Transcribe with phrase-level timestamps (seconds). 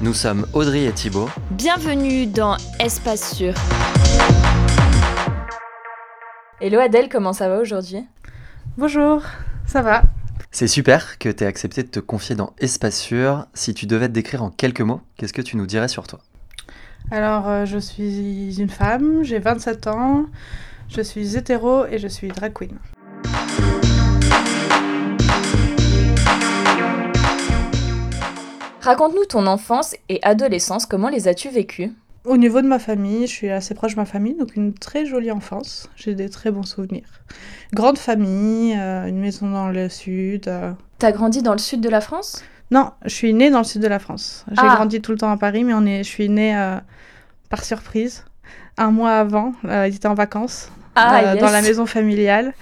[0.00, 1.28] Nous sommes Audrey et Thibaut.
[1.50, 3.54] Bienvenue dans Espace Sûr.
[6.60, 8.04] Hello Adèle, comment ça va aujourd'hui?
[8.76, 9.22] Bonjour,
[9.66, 10.02] ça va?
[10.50, 13.46] C'est super que tu aies accepté de te confier dans Espace Sûr.
[13.54, 16.20] Si tu devais te décrire en quelques mots, qu'est-ce que tu nous dirais sur toi?
[17.10, 20.26] Alors, euh, je suis une femme, j'ai 27 ans,
[20.88, 22.78] je suis hétéro et je suis drag queen.
[28.84, 31.90] Raconte-nous ton enfance et adolescence, comment les as-tu vécues?
[32.26, 35.06] Au niveau de ma famille, je suis assez proche de ma famille, donc une très
[35.06, 35.88] jolie enfance.
[35.96, 37.06] J'ai des très bons souvenirs.
[37.72, 40.48] Grande famille, euh, une maison dans le sud.
[40.48, 40.72] euh.
[40.98, 42.44] T'as grandi dans le sud de la France?
[42.70, 44.44] Non, je suis née dans le sud de la France.
[44.50, 44.74] J'ai Ah.
[44.76, 46.76] grandi tout le temps à Paris, mais on est, je suis née euh,
[47.48, 48.24] par surprise.
[48.76, 52.52] Un mois avant, ils étaient en vacances euh, dans la maison familiale,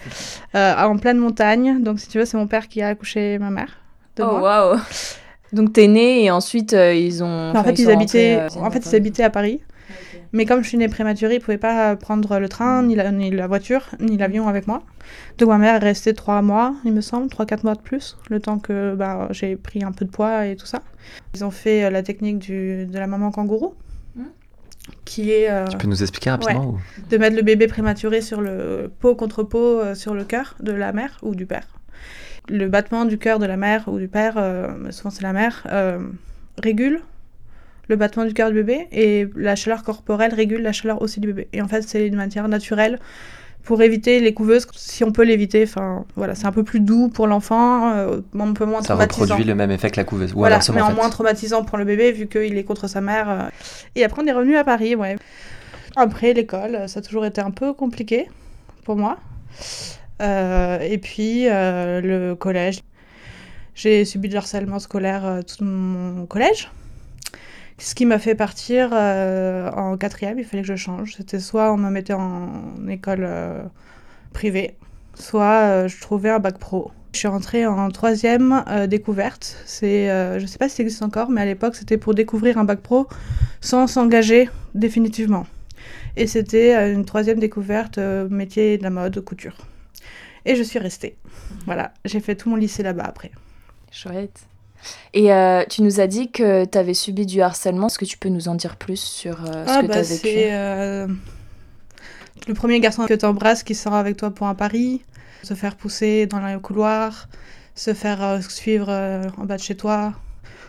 [0.54, 1.82] euh, en pleine montagne.
[1.82, 3.70] Donc, si tu veux, c'est mon père qui a accouché ma mère.
[4.16, 4.78] De Oh waouh
[5.52, 7.26] Donc t'es née et ensuite euh, ils ont...
[7.26, 9.60] en enfin, fait, ils, sont habitaient, rentrés, euh, en fait, ils habitaient à Paris.
[10.32, 13.30] Mais comme je suis née prématurée, ils pouvaient pas prendre le train, ni la, ni
[13.30, 14.82] la voiture, ni l'avion avec moi.
[15.36, 18.16] Donc ma mère est restée trois mois, il me semble, trois, quatre mois de plus,
[18.30, 20.80] le temps que bah, j'ai pris un peu de poids et tout ça.
[21.34, 23.74] Ils ont fait euh, la technique du, de la maman kangourou,
[24.16, 24.24] Hmm.
[25.06, 26.78] qui est euh, Tu peux nous expliquer rapidement ou-
[27.10, 30.72] de mettre le bébé prématuré sur le peau contre peau euh, sur le cœur de
[30.72, 31.66] la mère ou du père.
[32.48, 35.66] Le battement du cœur de la mère ou du père, euh, souvent c'est la mère,
[35.70, 35.98] euh,
[36.62, 37.00] régule
[37.88, 41.26] le battement du cœur du bébé et la chaleur corporelle régule la chaleur aussi du
[41.28, 41.48] bébé.
[41.52, 42.98] Et en fait, c'est une matière naturelle
[43.64, 45.64] pour éviter les couveuses, si on peut l'éviter.
[45.64, 49.22] Enfin, voilà, c'est un peu plus doux pour l'enfant, euh, un peu moins Ça traumatisant.
[49.24, 50.32] reproduit le même effet que la couveuse.
[50.32, 50.94] Ou Voilà, mais en fait.
[50.94, 53.28] moins traumatisant pour le bébé vu qu'il est contre sa mère.
[53.28, 53.42] euh.
[53.96, 55.16] Et après, on est revenu à Paris, ouais.
[55.96, 58.28] Après, l'école, ça a toujours été un peu compliqué
[58.84, 59.18] pour moi.
[60.20, 62.82] Euh, et puis, euh, le collège.
[63.74, 66.70] J'ai subi du harcèlement scolaire euh, tout mon collège.
[67.78, 71.14] Ce qui m'a fait partir en quatrième, il fallait que je change.
[71.16, 73.28] C'était soit on me mettait en école
[74.32, 74.76] privée,
[75.14, 76.92] soit je trouvais un bac pro.
[77.12, 79.56] Je suis rentrée en troisième découverte.
[79.66, 80.06] C'est,
[80.38, 82.78] je sais pas si ça existe encore, mais à l'époque c'était pour découvrir un bac
[82.78, 83.08] pro
[83.60, 85.46] sans s'engager définitivement.
[86.16, 89.56] Et c'était une troisième découverte métier de la mode, couture.
[90.44, 91.16] Et je suis restée.
[91.66, 93.30] Voilà, j'ai fait tout mon lycée là-bas après.
[93.90, 94.40] Chouette.
[95.14, 97.86] Et euh, tu nous as dit que tu avais subi du harcèlement.
[97.86, 99.98] Est-ce que tu peux nous en dire plus sur euh, ce Ah que bah tu
[100.00, 100.20] as vécu?
[100.22, 101.06] c'est euh,
[102.48, 105.02] le premier garçon que tu embrasses qui sort avec toi pour un pari,
[105.44, 107.28] se faire pousser dans le couloir,
[107.76, 110.14] se faire euh, suivre euh, en bas de chez toi,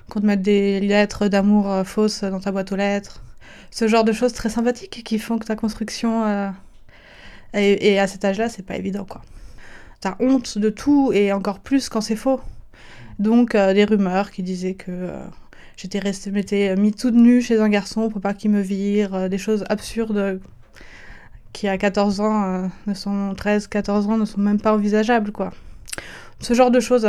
[0.10, 3.24] qu'on te mette des lettres d'amour fausses dans ta boîte aux lettres.
[3.72, 6.54] Ce genre de choses très sympathiques qui font que ta construction...
[7.56, 9.22] et, et à cet âge-là, c'est pas évident, quoi.
[10.04, 12.42] T'as honte de tout, et encore plus quand c'est faux.
[13.20, 14.92] Donc, euh, des rumeurs qui disaient que...
[14.92, 15.24] euh,
[15.78, 19.30] J'étais restée, m'étais mis toute nue chez un garçon pour pas qu'il me vire, euh,
[19.30, 20.42] des choses absurdes
[21.54, 25.52] qui à 14 ans, ne sont 13, 14 ans ne sont même pas envisageables quoi.
[26.42, 27.08] Ce genre de choses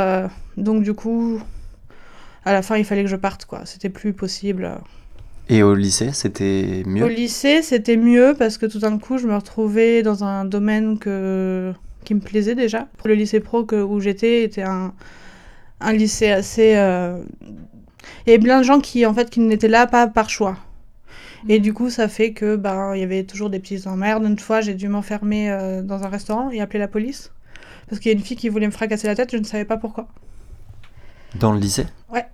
[0.56, 1.41] donc du coup
[2.44, 4.71] à la fin il fallait que je parte quoi, c'était plus possible.
[5.49, 7.05] Et au lycée, c'était mieux?
[7.05, 10.99] Au lycée, c'était mieux parce que tout d'un coup, je me retrouvais dans un domaine
[10.99, 11.75] que...
[12.05, 12.89] qui me plaisait déjà.
[13.05, 13.77] Le lycée pro que...
[13.77, 14.93] où j'étais était un,
[15.81, 16.77] un lycée assez.
[16.77, 17.23] euh,
[18.27, 20.57] Il y avait plein de gens qui, en fait, qui n'étaient là pas par choix.
[21.49, 24.25] Et du coup, ça fait que ben, il y avait toujours des petites emmerdes.
[24.25, 27.33] Une fois, j'ai dû m'enfermer euh, dans un restaurant et appeler la police.
[27.89, 29.67] Parce qu'il y a une fille qui voulait me fracasser la tête, je ne savais
[29.67, 30.09] pas pourquoi.
[31.35, 31.87] Dans le lycée?
[32.11, 32.25] Ouais.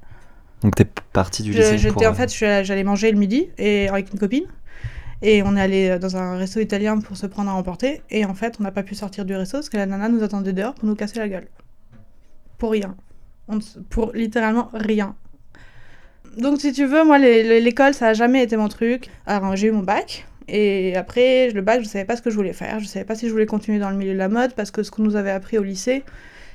[0.62, 3.88] Donc t'es partie du Je- lycée J'étais pour, en fait, j'allais manger le midi et
[3.88, 4.44] avec une copine.
[5.22, 8.02] Et on est allé dans un resto italien pour se prendre à emporter.
[8.10, 10.22] Et en fait, on n'a pas pu sortir du resto parce que la nana nous
[10.22, 11.48] attendait dehors pour nous casser la gueule.
[12.58, 12.96] Pour rien.
[13.48, 13.58] Ne
[13.90, 15.14] pour littéralement rien.
[16.38, 19.08] Donc, si tu veux, moi, l'école, ça a jamais été mon truc.
[19.26, 20.26] Alors, j'ai eu mon bac.
[20.48, 22.80] Et après, le bac, je savais pas ce que je voulais faire.
[22.80, 24.82] Je savais pas si je voulais continuer dans le milieu de la mode parce que
[24.82, 26.02] ce qu'on nous avait appris au lycée,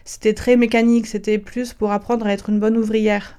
[0.05, 1.07] c'était très mécanique.
[1.07, 3.37] C'était plus pour apprendre à être une bonne ouvrière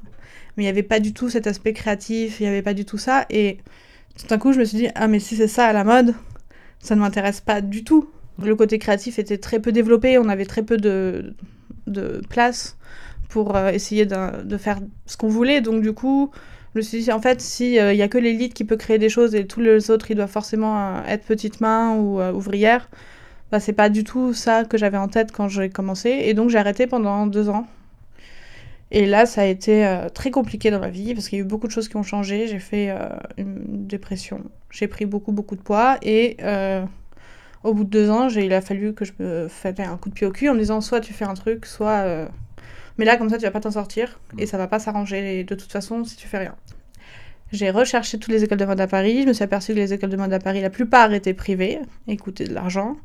[0.57, 2.85] mais il n'y avait pas du tout cet aspect créatif, il n'y avait pas du
[2.85, 3.27] tout ça.
[3.31, 3.59] Et
[4.19, 6.15] tout d'un coup, je me suis dit, ah, mais si c'est ça à la mode,
[6.81, 8.11] ça ne m'intéresse pas du tout.
[8.43, 11.35] Le côté créatif était très peu développé, on avait très peu de,
[11.87, 12.77] de place
[13.29, 15.61] pour euh, essayer d'un- de faire ce qu'on voulait.
[15.61, 16.31] Donc, du coup,
[16.75, 18.99] Je me suis dit, en fait, s'il il y a que l'élite qui peut créer
[18.99, 22.33] des choses et tous les autres, ils doivent forcément euh, être petites mains ou euh,
[22.33, 22.91] ouvrières,
[23.53, 26.11] bah, c'est pas du tout ça que j'avais en tête quand j'ai commencé.
[26.11, 27.67] Et donc, j'ai arrêté pendant deux ans.
[28.91, 31.45] Et là, ça a été euh, très compliqué dans ma vie parce qu'il y a
[31.45, 32.47] eu beaucoup de choses qui ont changé.
[32.47, 34.43] J'ai fait euh, une dépression.
[34.71, 35.99] J'ai pris beaucoup, beaucoup de poids.
[36.03, 36.85] Et euh,
[37.65, 40.15] au bout de deux ans, il a fallu que je me fasse un coup de
[40.15, 42.29] pied au cul en me disant soit tu fais un truc, soit.
[42.99, 44.21] Mais là, comme ça, tu vas pas t'en sortir.
[44.39, 46.55] Et ça va pas s'arranger de toute façon si tu fais rien.
[47.53, 49.23] J'ai recherché toutes les écoles de mode à Paris.
[49.23, 51.79] Je me suis aperçue que les écoles de mode à Paris, la plupart étaient privées
[52.09, 52.97] et coûtaient de l'argent.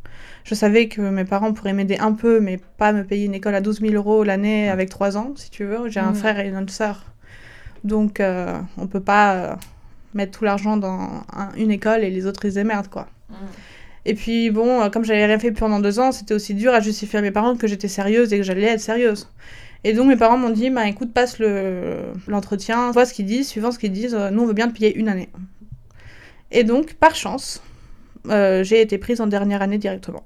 [0.43, 3.53] Je savais que mes parents pourraient m'aider un peu, mais pas me payer une école
[3.53, 5.89] à 12 000 euros l'année avec 3 ans, si tu veux.
[5.89, 7.05] J'ai un frère et une sœur.
[7.83, 9.55] Donc, euh, on peut pas euh,
[10.15, 10.99] mettre tout l'argent dans
[11.33, 13.07] un- une école et les autres, ils démerdent, quoi.
[14.05, 16.79] Et puis, bon, euh, comme j'avais rien fait pendant deux ans, c'était aussi dur à
[16.79, 19.29] justifier à mes parents que j'étais sérieuse et que j'allais être sérieuse.
[19.83, 23.47] Et donc, mes parents m'ont dit, bah écoute, passe le- l'entretien, vois ce qu'ils disent,
[23.49, 25.29] suivant ce qu'ils disent, euh, nous, on veut bien te payer une année.
[26.51, 27.61] Et donc, par chance,
[28.27, 30.23] euh, j'ai été prise en dernière année directement.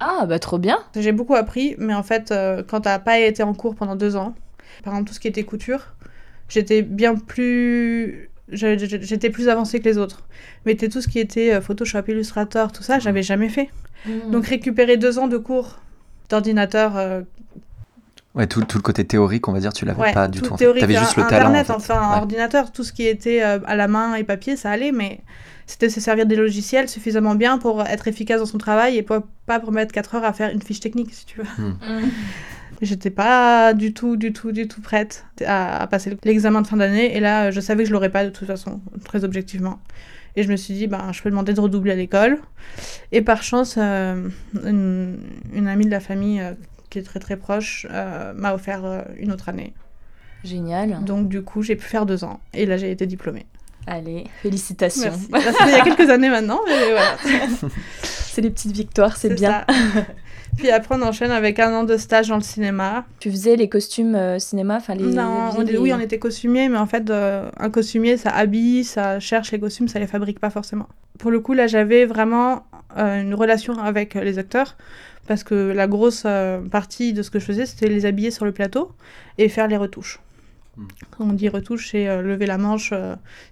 [0.00, 0.78] Ah, bah trop bien.
[0.96, 4.16] J'ai beaucoup appris, mais en fait, euh, quand t'as pas été en cours pendant deux
[4.16, 4.34] ans,
[4.82, 5.94] par exemple tout ce qui était couture,
[6.48, 8.30] j'étais bien plus.
[8.52, 10.26] J'étais plus avancée que les autres.
[10.66, 13.68] Mais tout ce qui était Photoshop, Illustrator, tout ça, j'avais jamais fait.
[14.32, 15.80] Donc récupérer deux ans de cours
[16.30, 17.20] d'ordinateur, euh,
[18.34, 20.46] Ouais, tout, tout le côté théorique, on va dire, tu l'avais ouais, pas du tout
[20.46, 20.52] tout.
[20.54, 20.64] en fait.
[20.96, 21.48] un- juste le talent.
[21.48, 21.92] Internet, en fait.
[21.92, 22.18] enfin, Ouais.
[22.18, 25.20] ordinateur, tout ce qui était euh, à la main et papier, ça allait, mais
[25.66, 29.22] c'était se servir des logiciels suffisamment bien pour être efficace dans son travail et pas,
[29.46, 31.46] pas pour mettre 4 heures à faire une fiche technique, si tu veux.
[32.82, 36.76] J'étais pas du tout, du tout, du tout prête à, à passer l'examen de fin
[36.78, 37.14] d'année.
[37.16, 39.80] Et là, je savais que je l'aurais pas de toute façon, très objectivement.
[40.36, 42.38] Et je me suis dit, ben, je peux demander de redoubler à l'école.
[43.12, 44.28] Et par chance, euh,
[44.64, 45.18] une,
[45.52, 46.52] une amie de la famille euh,
[46.90, 49.72] qui est très très proche euh, m'a offert euh, une autre année.
[50.44, 51.04] Génial.
[51.04, 52.40] Donc du coup, j'ai pu faire deux ans.
[52.54, 53.46] Et là, j'ai été diplômée.
[53.86, 55.10] Allez, félicitations.
[55.32, 55.48] Merci.
[55.58, 57.16] C'était il y a quelques années maintenant, mais voilà.
[58.02, 59.64] C'est les petites victoires, c'est bien.
[59.66, 59.66] ça.
[60.56, 63.04] Puis après, on enchaîne avec un an de stage dans le cinéma.
[63.18, 65.04] Tu faisais les costumes euh, cinéma, enfin les.
[65.04, 68.30] Non, on les- est- oui, on était costumier, mais en fait, euh, un costumier, ça
[68.30, 70.88] habille, ça cherche les costumes, ça les fabrique pas forcément.
[71.20, 72.64] Pour le coup, là, j'avais vraiment
[72.96, 74.78] euh, une relation avec euh, les acteurs,
[75.26, 78.46] parce que la grosse euh, partie de ce que je faisais, c'était les habiller sur
[78.46, 78.92] le plateau
[79.36, 80.18] et faire les retouches.
[81.10, 82.94] Quand on dit retouche, c'est euh, lever la manche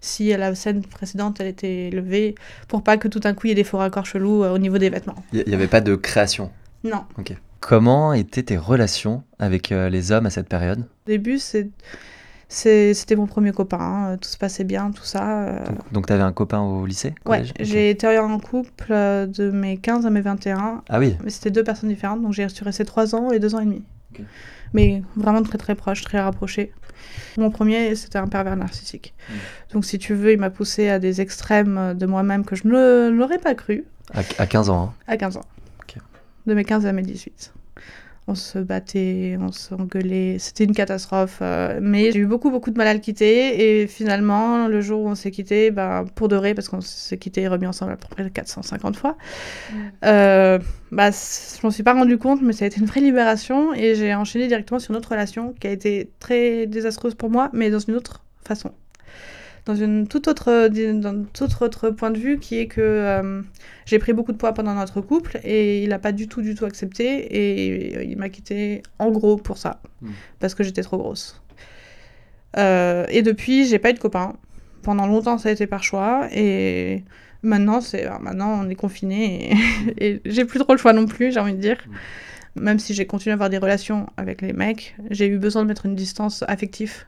[0.01, 2.37] si la scène précédente, elle était levée,
[2.69, 4.79] pour pas que tout d'un coup, il y ait des faux raccords chelous au niveau
[4.79, 5.23] des vêtements.
[5.35, 6.51] Il n'y avait pas de création?
[6.85, 7.05] Non.
[7.61, 10.81] Comment étaient tes relations avec les hommes à cette période?
[11.07, 11.69] Au début, c'est...
[12.49, 15.43] C'était mon premier copain, hein, tout se passait bien, tout ça.
[15.49, 17.57] euh, Donc, donc t'avais un copain au lycée Ouais, collège Ok.
[17.67, 21.51] j'ai été en couple euh, de mes 15 à mes 21, Ah oui, mais c'était
[21.51, 23.83] deux personnes différentes, donc j'ai resté 3 ans et 2 ans et demi.
[24.73, 26.73] Mais vraiment très très proches, très rapprochés.
[27.37, 29.15] Mon premier, c'était un pervers narcissique.
[29.29, 29.33] Mm.
[29.75, 33.09] Donc si tu veux, il m'a poussé à des extrêmes de moi-même que je ne
[33.11, 33.85] l'aurais pas cru
[34.15, 34.83] à, à 15 ans.
[34.85, 34.95] hein.
[35.07, 35.45] à 15 ans.
[35.83, 35.97] Ok.
[36.47, 37.53] De mes 15 à mes 18.
[38.31, 41.39] On se battait, on s'engueulait, c'était une catastrophe.
[41.41, 43.81] euh, mais j'ai eu beaucoup, beaucoup de mal à le quitter.
[43.83, 47.17] Et finalement, le jour où on s'est quitté, ben, pour de vrai, parce qu'on s'est
[47.17, 49.17] quitté et remis ensemble à peu près 450 fois,
[50.05, 50.59] euh,
[50.93, 53.75] bah, c- je m'en suis pas rendu compte, mais ça a été une vraie libération.
[53.75, 57.51] Et j'ai enchaîné directement sur une autre relation qui a été très désastreuse pour moi,
[57.55, 58.73] mais dans une autre façon.
[59.69, 63.43] Dans une toute autre, dans tout autre point de vue, qui est que euh,
[63.85, 66.55] j'ai pris beaucoup de poids pendant notre couple et il n'a pas du tout, du
[66.55, 70.09] tout accepté et il m'a quitté en gros pour ça, Mm.
[70.41, 71.43] parce que j'étais trop grosse.
[72.57, 74.37] Euh, et depuis, j'ai pas eu de copain.
[74.83, 77.05] Pendant longtemps, ça a été par choix et
[77.43, 79.57] maintenant, c'est maintenant on est confiné et,
[80.15, 81.77] et j'ai plus trop le choix non plus, j'ai envie de dire.
[82.57, 85.69] Même si j'ai continué à avoir des relations avec les mecs, j'ai eu besoin de
[85.69, 87.05] mettre une distance affective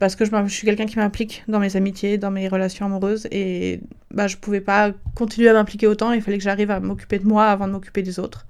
[0.00, 3.80] parce que je, suis quelqu'un qui m'implique dans mes amitiés, dans mes relations amoureuses, et
[4.10, 7.26] bah, je pouvais pas continuer à m'impliquer autant, il fallait que j'arrive à m'occuper de
[7.26, 8.46] moi avant de m'occuper des autres.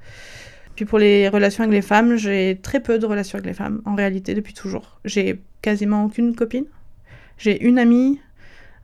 [0.77, 3.83] Puis pour les relations avec les femmes, j'ai très peu de relations avec les femmes,
[3.85, 5.01] en réalité, depuis toujours.
[5.05, 6.67] J'ai quasiment aucune copine.
[7.37, 8.21] J'ai une amie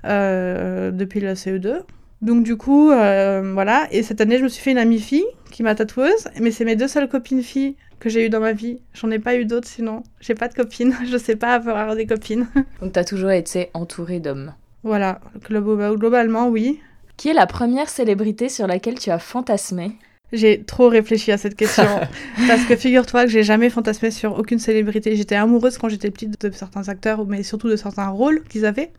[0.05, 1.83] euh, depuis le CE2.
[2.21, 5.25] Donc du coup, euh, voilà, et cette année, je me suis fait une amie fille
[5.57, 8.53] qui m'a tatoueuse, mais c'est mes deux seules copines filles que j'ai eues dans ma
[8.53, 8.83] vie.
[8.93, 10.03] J'en ai pas eu d'autres sinon.
[10.21, 12.47] J'ai pas de copines, je sais pas avoir des copines.
[12.83, 14.53] Donc t'as toujours été entourée d'hommes.
[14.83, 16.79] Voilà, Globa- globalement, oui.
[17.17, 19.93] Qui est la première célébrité sur laquelle tu as fantasmé?
[20.31, 21.87] J'ai trop réfléchi à cette question.
[22.47, 25.17] parce que figure-toi que j'ai jamais fantasmé sur aucune célébrité.
[25.17, 28.93] J'étais amoureuse quand j'étais petite de certains acteurs, mais surtout de certains rôles qu'ils avaient.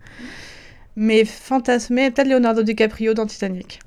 [0.95, 3.79] Mais fantasmer, peut-être Leonardo DiCaprio dans Titanic.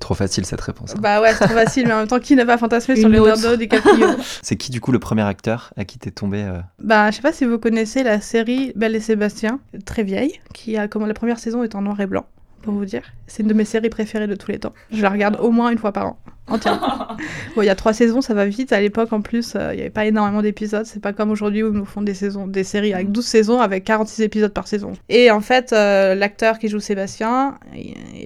[0.00, 0.92] Trop facile cette réponse.
[0.92, 1.00] hein.
[1.00, 3.56] Bah ouais, c'est trop facile, mais en même temps, qui n'a pas fantasmé sur Leonardo
[3.56, 4.06] DiCaprio?
[4.42, 7.22] C'est qui du coup le premier acteur à qui t'es tombé euh, Bah, je sais
[7.22, 11.14] pas si vous connaissez la série Belle et Sébastien, très vieille, qui a comment la
[11.14, 12.26] première saison est en noir et blanc,
[12.62, 13.02] pour vous dire.
[13.26, 14.72] C'est une de mes séries préférées de tous les temps.
[14.90, 17.08] Je la regarde au moins une fois par an, entièrement.
[17.56, 18.72] bon, il y a trois saisons, ça va vite.
[18.72, 20.86] À l'époque, en plus, euh, il y avait pas énormément d'épisodes.
[20.86, 23.60] C'est pas comme aujourd'hui où ils nous font des saisons, des séries avec 12 saisons,
[23.60, 24.92] avec 46 épisodes par saison.
[25.08, 27.58] Et en fait, euh, l'acteur qui joue Sébastien,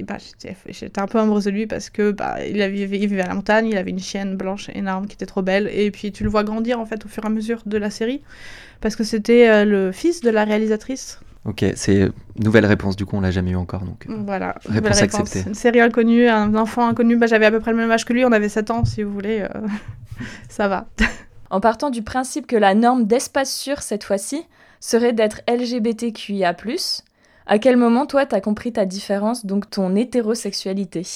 [0.05, 3.23] bah, j'étais j'étais un peu amoureuse de lui parce que bah, il, avait, il vivait
[3.23, 5.69] à la montagne, il avait une chienne blanche énorme qui était trop belle.
[5.73, 7.91] Et puis tu le vois grandir en fait au fur et à mesure de la
[7.91, 8.23] série
[8.83, 11.21] parce que c'était euh, le fils de la réalisatrice.
[11.44, 12.08] Ok, c'est
[12.38, 14.06] nouvelle réponse du coup, on l'a jamais eu encore donc.
[14.08, 15.42] euh, Voilà, Réponse nouvelle acceptée.
[15.49, 17.16] Une série inconnue, un enfant inconnu.
[17.16, 19.02] Bah, J'avais à peu près le même âge que lui, on avait 7 ans si
[19.02, 19.40] vous voulez.
[19.40, 19.66] euh,
[20.49, 20.87] ça va.
[21.50, 24.44] En partant du principe que la norme d'espace sûr cette fois-ci
[24.80, 26.54] serait d'être LGBTQIA+,
[27.46, 31.06] à quel moment toi t'as compris ta différence, donc ton hétérosexualité?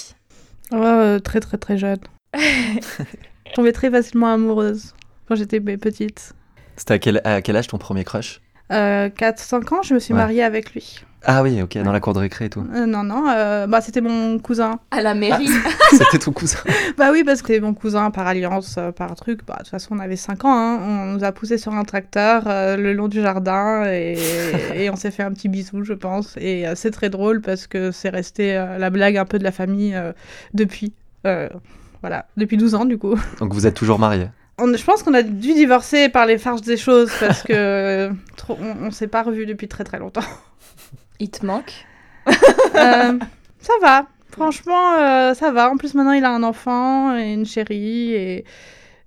[0.72, 1.98] Ouais, euh, très très très jeune.
[2.36, 4.92] Je tombais très facilement amoureuse
[5.28, 6.32] quand j'étais petite.
[6.76, 8.40] C'était à quel, à quel âge ton premier crush?
[8.72, 10.20] Euh, 4-5 ans, je me suis Ouais.
[10.20, 11.00] mariée avec lui.
[11.28, 12.64] Ah oui, ok, dans la cour de récré et tout.
[12.74, 14.78] Euh, non, non, euh, bah, c'était mon cousin.
[14.92, 15.48] À la mairie
[15.90, 16.58] C'était ton cousin.
[16.98, 19.40] Bah oui, parce que c'était mon cousin par alliance, euh, par truc.
[19.44, 20.52] Bah, de toute façon, on avait 5 ans.
[20.56, 20.78] hein.
[20.82, 24.16] On nous a poussé sur un tracteur euh, le long du jardin et,
[24.74, 26.36] et on s'est fait un petit bisou, je pense.
[26.36, 29.44] Et euh, c'est très drôle parce que c'est resté euh, la blague un peu de
[29.44, 30.12] la famille euh,
[30.54, 30.92] depuis.
[31.26, 31.48] Euh,
[32.02, 33.16] voilà, depuis 12 ans du coup.
[33.40, 34.28] Donc vous êtes toujours mariés.
[34.58, 38.58] On- je pense qu'on a dû divorcer par les farces des choses parce que trop-
[38.60, 40.22] on, on s'est pas revus depuis très très longtemps.
[41.18, 41.86] Il te manque
[42.74, 43.18] Euh,
[43.60, 44.06] ça va.
[44.30, 45.70] Franchement, euh, ça va.
[45.70, 48.12] En plus, maintenant, il a un enfant et une chérie.
[48.12, 48.44] Et,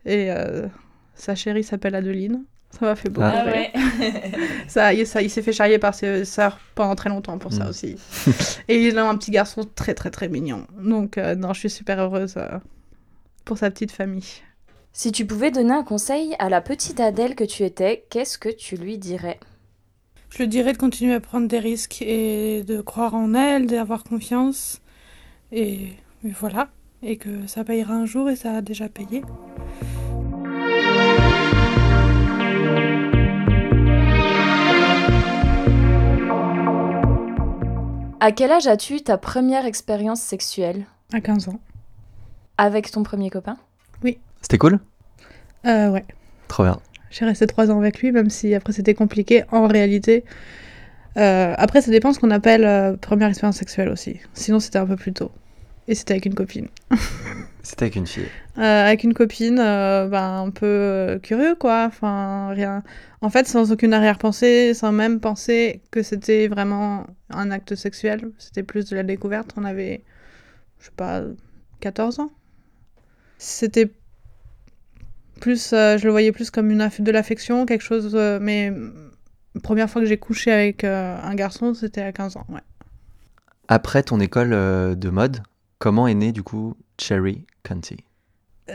[0.05, 0.67] et euh,
[1.15, 2.43] sa chérie s'appelle Adeline.
[2.71, 3.43] Ça m'a fait beaucoup Ah.
[3.43, 3.69] rire.
[4.67, 7.65] Ça, il, ça, il s'est fait charrier par ses sœurs pendant très longtemps pour ça
[7.65, 7.69] Mm.
[7.69, 7.95] aussi.
[8.67, 10.65] et il a un petit garçon très, très, très mignon.
[10.79, 12.59] Donc, euh, non, je suis super heureuse euh,
[13.45, 14.23] pour sa petite famille.
[14.91, 18.49] Si tu pouvais donner un conseil à la petite Adèle que tu étais, qu'est-ce que
[18.49, 19.39] tu lui dirais?
[20.29, 24.03] Je lui dirais de continuer à prendre des risques et de croire en elle, d'avoir
[24.03, 24.81] confiance.
[25.51, 25.93] Et,
[26.23, 26.69] et voilà.
[27.01, 29.21] Et que ça payera un jour et ça a déjà payé.
[38.19, 40.85] À quel âge as-tu ta première expérience sexuelle?
[41.13, 41.59] À 15 ans.
[42.57, 43.57] Avec ton premier copain?
[44.41, 44.79] C'était cool
[45.65, 46.05] Euh, ouais.
[46.47, 46.79] Trop bien.
[47.11, 50.23] J'ai resté trois ans avec lui, même si après c'était compliqué en réalité.
[51.17, 54.19] Euh, après, ça dépend ce qu'on appelle euh, première expérience sexuelle aussi.
[54.33, 55.31] Sinon, c'était un peu plus tôt.
[55.87, 56.67] Et c'était avec une copine.
[57.61, 58.27] C'était avec une fille.
[58.57, 61.85] Euh, avec une copine, ben, un peu curieux, quoi.
[61.87, 62.83] Enfin, rien.
[63.21, 68.31] En fait, sans aucune arrière-pensée, sans même penser que c'était vraiment un acte sexuel.
[68.37, 69.51] C'était plus de la découverte.
[69.57, 70.03] On avait,
[70.79, 71.21] je sais pas,
[71.81, 72.31] 14 ans.
[73.37, 73.91] C'était
[75.39, 78.11] plus, euh, je le voyais plus comme une de l'affection, quelque chose.
[78.15, 78.71] euh, mais
[79.63, 82.61] première fois que j'ai couché avec euh, un garçon, c'était à 15 ans, ouais.
[83.67, 85.41] Après ton école de mode,
[85.77, 87.97] comment est né du coup Cherry County?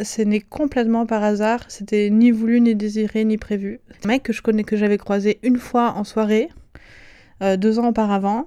[0.02, 1.64] C'est né complètement par hasard.
[1.68, 3.80] C'était ni voulu, ni désiré, ni prévu.
[4.04, 6.48] Un mec que je connais, que j'avais croisé une fois en soirée,
[7.40, 8.46] deux ans auparavant.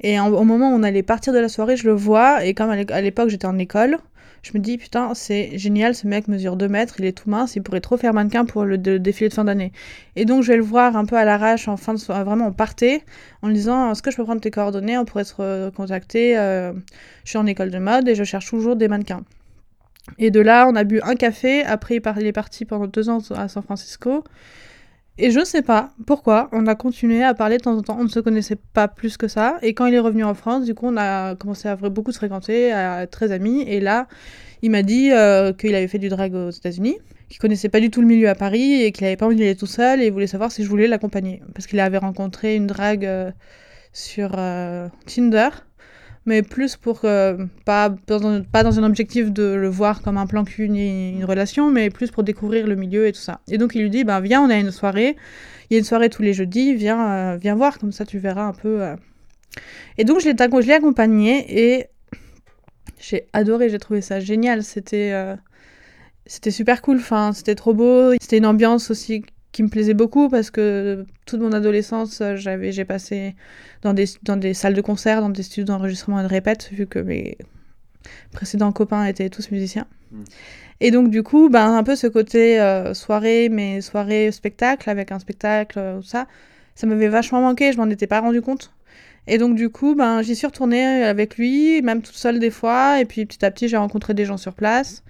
[0.00, 2.44] Et en- au moment où on allait partir de la soirée, je le vois.
[2.44, 3.98] Et comme à l'époque j'étais en école,
[4.44, 7.56] je me dis putain, c'est génial, ce mec mesure 2 mètres, il est tout mince,
[7.56, 9.72] il pourrait trop faire mannequin pour le, défilé de fin d'année.
[10.16, 12.48] Et donc je vais le voir un peu à l'arrache en fin de soirée, vraiment
[12.48, 13.02] on partait,
[13.40, 16.36] en lui disant est-ce que je peux prendre tes coordonnées, on pourrait se recontacter.
[16.36, 16.72] euh,
[17.24, 19.24] je suis en école de mode et je cherche toujours des mannequins.
[20.18, 21.62] Et de là, on a bu un café.
[21.62, 24.22] Après, il est parti pendant deux ans à San Francisco.
[25.16, 27.96] Et je sais pas pourquoi, on a continué à parler de temps en temps.
[28.00, 29.58] On ne se connaissait pas plus que ça.
[29.62, 32.18] Et quand il est revenu en France, du coup, on a commencé à beaucoup se
[32.18, 33.62] fréquenter, à être très amis.
[33.62, 34.08] Et là,
[34.62, 36.96] il m'a dit euh, qu'il avait fait du drag aux États-Unis,
[37.28, 39.42] qu'il connaissait pas du tout le milieu à Paris et qu'il avait pas envie d'y
[39.42, 41.42] aller tout seul et il voulait savoir si je voulais l'accompagner.
[41.54, 43.30] Parce qu'il avait rencontré une drague euh,
[43.92, 45.50] sur euh, Tinder
[46.26, 50.26] mais plus pour euh, pas, dans pas dans un objectif de le voir comme un
[50.26, 53.40] plan cul ni une relation, mais plus pour découvrir le milieu et tout ça.
[53.48, 55.16] Et donc il lui dit, ben viens, on a une soirée,
[55.70, 58.18] il y a une soirée tous les jeudis, viens, euh, viens voir, comme ça tu
[58.18, 58.82] verras un peu.
[58.82, 58.96] euh.
[59.98, 61.86] Et donc je l'ai accompagné et
[62.98, 65.12] j'ai adoré, j'ai trouvé ça génial, c'était
[66.26, 70.28] c'était super cool, enfin, c'était trop beau, c'était une ambiance aussi qui me plaisait beaucoup
[70.28, 73.36] parce que toute mon adolescence, euh, j'avais, j'ai passé
[73.82, 76.88] dans des, dans des salles de concert, dans des studios d'enregistrement et de répète, vu
[76.88, 77.38] que mes
[78.32, 79.86] précédents copains étaient tous musiciens.
[80.10, 80.22] Mm.
[80.80, 85.12] Et donc, du coup, ben, un peu ce côté euh, soirée, mais soirée spectacle, avec
[85.12, 86.26] un spectacle, euh, ça,
[86.74, 88.72] ça m'avait vachement manqué, je m'en étais pas rendu compte.
[89.28, 93.00] Et donc, du coup, ben, j'y suis retournée avec lui, même toute seule des fois.
[93.00, 95.04] Et puis, petit à petit, j'ai rencontré des gens sur place.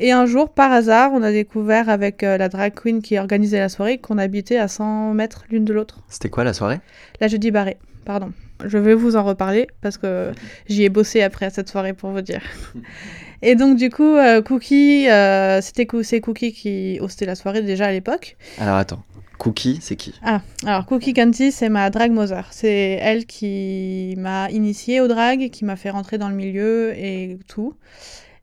[0.00, 3.58] Et un jour, par hasard, on a découvert avec euh, la drag queen qui organisait
[3.58, 6.00] la soirée qu'on habitait à 100 mètres l'une de l'autre.
[6.08, 6.78] C'était quoi la soirée?
[7.20, 8.32] La jeudi barré, pardon.
[8.64, 10.30] Je vais vous en reparler parce que
[10.68, 12.42] j'y ai bossé après cette soirée pour vous dire.
[13.42, 17.86] Et donc, du coup, euh, Cookie, euh, c'était c'est Cookie qui hostait la soirée déjà
[17.86, 18.36] à l'époque.
[18.58, 19.02] Alors attends,
[19.38, 20.14] Cookie, c'est qui?
[20.24, 22.48] Ah, alors Cookie Canty, c'est ma drag mother.
[22.50, 27.38] C'est elle qui m'a initiée au drag, qui m'a fait rentrer dans le milieu et
[27.46, 27.74] tout.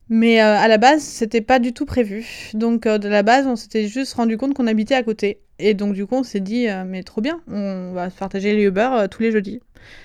[0.08, 2.50] Mais euh, à la base, c'était pas du tout prévu.
[2.54, 5.40] Donc euh, de la base, on s'était juste rendu compte qu'on habitait à côté.
[5.58, 8.54] Et donc du coup, on s'est dit, euh, mais trop bien, on va se partager
[8.54, 9.60] les Uber euh, tous les jeudis.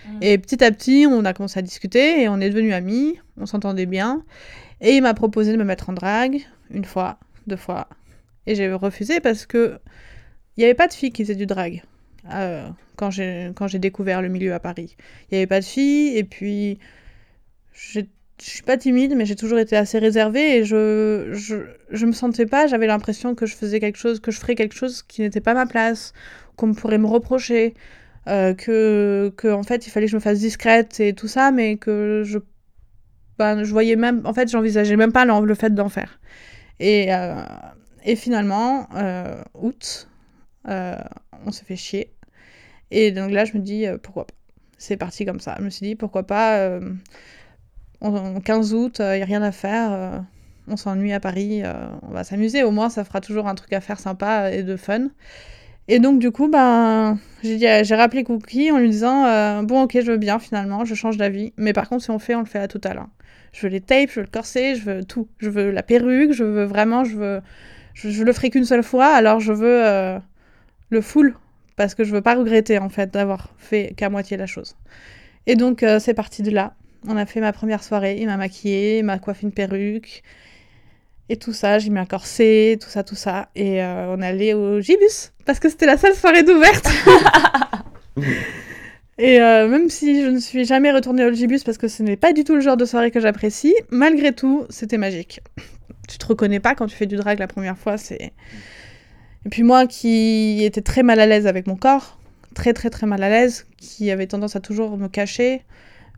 [0.08, 0.18] Mhm.
[0.22, 3.46] Et petit à petit, on a commencé à discuter et on est devenus amis, on
[3.46, 4.24] s'entendait bien.
[4.80, 6.42] Et il m'a proposé de me mettre en drague,
[6.72, 7.88] une fois, deux fois.
[8.48, 9.78] Et j'ai refusé parce que
[10.58, 11.84] il n'y avait pas de filles qui faisaient du drag
[12.96, 14.96] quand j'ai découvert le milieu à Paris.
[15.30, 16.78] Il n'y avait pas de filles et puis
[17.74, 18.10] j'ai-
[18.42, 21.58] je suis pas timide mais j'ai toujours été assez réservée et je je
[21.92, 24.74] je me sentais pas, j'avais l'impression que je faisais quelque chose, que je ferais quelque
[24.74, 26.14] chose qui n'était pas ma place,
[26.56, 27.76] qu'on pourrait me reprocher,
[28.28, 31.52] euh, que que en fait il fallait que je me fasse discrète et tout ça
[31.52, 32.40] mais que je
[33.38, 36.20] ben, je voyais même en fait j'envisageais même pas le, fait d'en faire.
[36.80, 37.44] Et euh,
[38.06, 40.10] et finalement euh, août
[40.68, 40.96] euh,
[41.46, 42.14] on s'est fait chier.
[42.92, 44.34] Et donc là, je me dis, pourquoi pas
[44.78, 45.56] C'est parti comme ça.
[45.60, 46.80] Je me suis dit, pourquoi pas
[48.04, 49.92] euh, en 15 août, il n'y a rien à faire.
[49.92, 50.20] euh,
[50.68, 52.64] on s'ennuie à Paris, euh, on va s'amuser.
[52.64, 55.08] Au moins, ça fera toujours un truc à faire sympa et de fun.
[55.88, 60.12] Et donc, du coup, ben, j'ai rappelé Cookie en lui disant, euh, bon, ok, je
[60.12, 61.54] veux bien finalement, je change d'avis.
[61.58, 62.98] Mais par contre, si on fait, on le fait à total.
[63.00, 63.10] hein.
[63.54, 65.28] Je veux les tapes, je veux le corset, je veux tout.
[65.40, 67.42] Je veux la perruque, je veux vraiment, je veux...
[67.94, 69.86] Je, le ferai qu'une seule fois, alors je veux...
[69.86, 70.20] euh,
[70.90, 71.36] le full
[71.76, 74.76] parce que je veux pas regretter en fait d'avoir fait qu'à moitié la chose.
[75.48, 76.74] Et donc euh, c'est parti de là.
[77.08, 80.24] On a fait ma première soirée, il m'a maquillée, il m'a coiffé une perruque
[81.32, 83.48] et tout ça, j'ai mis un corset, tout ça, tout ça.
[83.56, 86.90] Et euh, on est allé au Gibus parce que c'était la seule soirée d'ouverte.
[89.18, 92.18] et euh, même si je ne suis jamais retournée au Gibus parce que ce n'est
[92.18, 95.40] pas du tout le genre de soirée que j'apprécie, malgré tout, c'était magique.
[96.10, 98.34] Tu te reconnais pas quand tu fais du drag la première fois, c'est
[99.46, 102.20] et puis moi qui étais très mal à l'aise avec mon corps,
[102.54, 105.62] très très très mal à l'aise, qui avait tendance à toujours me cacher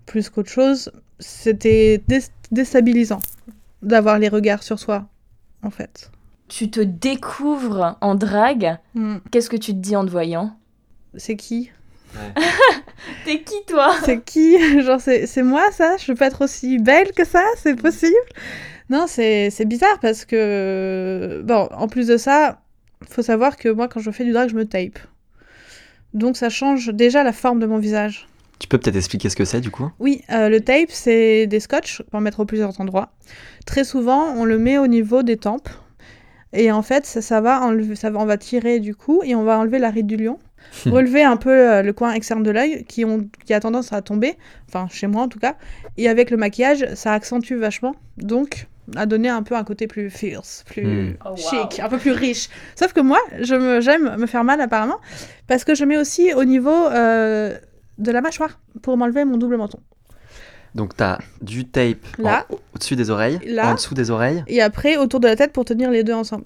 [0.05, 3.19] plus qu'autre chose, c'était dé- déstabilisant
[3.81, 5.07] d'avoir les regards sur soi,
[5.61, 6.11] en fait.
[6.47, 8.77] Tu te découvres en drague.
[8.93, 9.17] Hmm.
[9.31, 10.55] Qu'est-ce que tu te dis en te voyant?
[11.15, 11.71] C'est qui?
[13.25, 13.95] T'es qui toi?
[14.05, 14.81] C'est qui?
[14.81, 15.97] Genre c'est c'est moi ça?
[15.97, 17.43] Je peux être aussi belle que ça?
[17.57, 18.13] C'est possible?
[18.89, 21.41] Non, c'est c'est bizarre parce que...
[21.43, 22.61] Bon, en plus de ça,
[23.09, 24.99] faut savoir que moi quand je fais du drag, je me tape.
[26.13, 28.27] Donc ça change déjà la forme de mon visage.
[28.63, 29.91] Tu peux peut-être expliquer ce que c'est du coup?
[29.99, 33.12] Oui, euh, le tape, c'est des scotch pour mettre au plusieurs endroits.
[33.65, 35.67] Très souvent, on le met au niveau des tempes.
[36.54, 39.36] Et en fait, ça, ça va enlever, ça va, on va tirer du cou et
[39.36, 40.39] on va enlever la ride du lion.
[40.86, 44.02] Relever un peu euh, le coin externe de l'œil qui, ont- qui a tendance à
[44.02, 44.38] tomber,
[44.69, 45.58] enfin chez moi en tout cas.
[45.97, 47.95] Et avec le maquillage, ça accentue vachement.
[48.15, 51.13] Donc, à donner un peu un côté plus fierce, plus Hmm.
[51.26, 51.36] Oh, wow.
[51.36, 52.47] chic, un peu plus riche.
[52.80, 54.99] Sauf que moi, je me- j'aime me faire mal apparemment
[55.47, 57.58] parce que je mets aussi au niveau euh,
[57.97, 59.79] de la mâchoire pour m'enlever mon double menton.
[60.75, 62.45] Donc t'as du tape en- Là.
[62.75, 63.71] au-dessus des oreilles, Là.
[63.71, 64.43] en dessous des oreilles.
[64.47, 66.45] et après autour de la tête pour tenir les deux ensemble.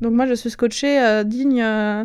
[0.00, 2.04] Donc moi je suis scotchée euh, digne, euh,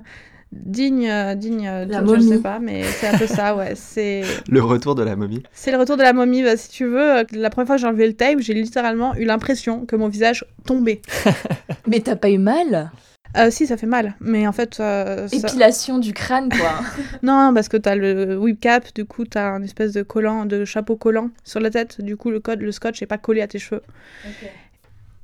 [0.54, 3.74] digne, euh, digne, euh, La je- sais pas, mais c'est un peu ça, ouais.
[3.76, 5.44] C'est Le retour de la momie.
[5.52, 6.44] c'est le retour de la momie.
[6.44, 9.13] Bah, si tu veux, euh, la première fois que j'ai enlevé le tape, j'ai littéralement
[9.15, 11.02] eu l'impression que mon visage tombait.
[11.88, 12.89] Mais t'as pas eu mal?
[13.38, 16.80] Euh, si ça fait mal, mais en fait, euh, ça- Épilation du crâne quoi.
[17.24, 20.65] non parce que t'as le whip cap, du coup t'as un espèce de collant, de
[20.65, 22.02] chapeau collant sur la tête.
[22.02, 23.84] Du coup le code, le scotch est pas collé à tes cheveux.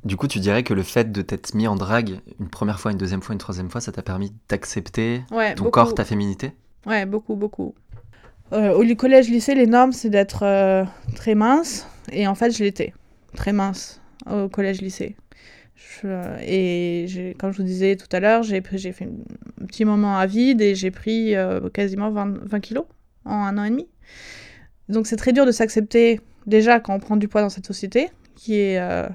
[0.04, 2.92] Du coup, tu dirais que le fait de t'être mis en drague une première fois,
[2.92, 5.72] une deuxième fois, une troisième fois, ça t'a permis d'accepter Ouais, ton beaucoup.
[5.72, 6.52] corps, ta féminité?
[6.86, 7.74] Ouais, beaucoup, beaucoup.
[8.54, 10.84] Euh, au collège, lycée, les normes, c'est d'être euh,
[11.16, 11.88] très mince.
[12.12, 12.94] Et en fait, je l'étais.
[13.36, 14.00] Très mince
[14.32, 15.16] au collège, lycée.
[16.02, 19.06] Je- et comme je vous disais tout à l'heure, j'ai fait
[19.62, 22.86] un petit moment à vide et j'ai pris euh, quasiment 20, 20 kilos
[23.26, 23.88] en un an et demi.
[24.90, 28.10] Donc c'est très dur de s'accepter déjà quand on prend du poids dans cette société
[28.36, 29.08] qui est euh,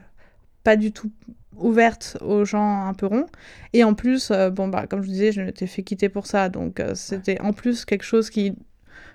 [0.65, 1.11] pas du tout
[1.57, 3.27] ouverte aux gens un peu ronds.
[3.73, 6.27] Et en plus, euh, bon bah comme je vous disais, je m'étais fait quitter pour
[6.27, 8.55] ça, donc euh, c'était en plus quelque chose qui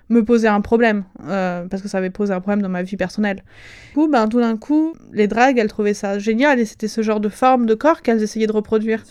[0.08, 2.96] me posait un problème euh, parce que ça avait posé un problème dans ma vie
[2.96, 3.42] personnelle.
[3.88, 7.02] Du coup, ben tout d'un coup, les dragues, elles trouvaient ça génial et c'était ce
[7.02, 9.02] genre de forme de corps qu'elles essayaient de reproduire.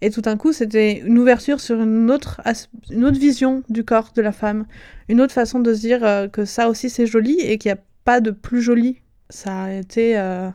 [0.00, 2.40] Et tout d'un coup, c'était une ouverture sur une autre,
[2.90, 4.66] une autre vision du corps de la femme,
[5.08, 7.78] une autre façon de se dire euh, que ça aussi c'est joli et qu'il n'y
[7.78, 8.98] a pas de plus joli.
[9.30, 10.50] Ça a été euh,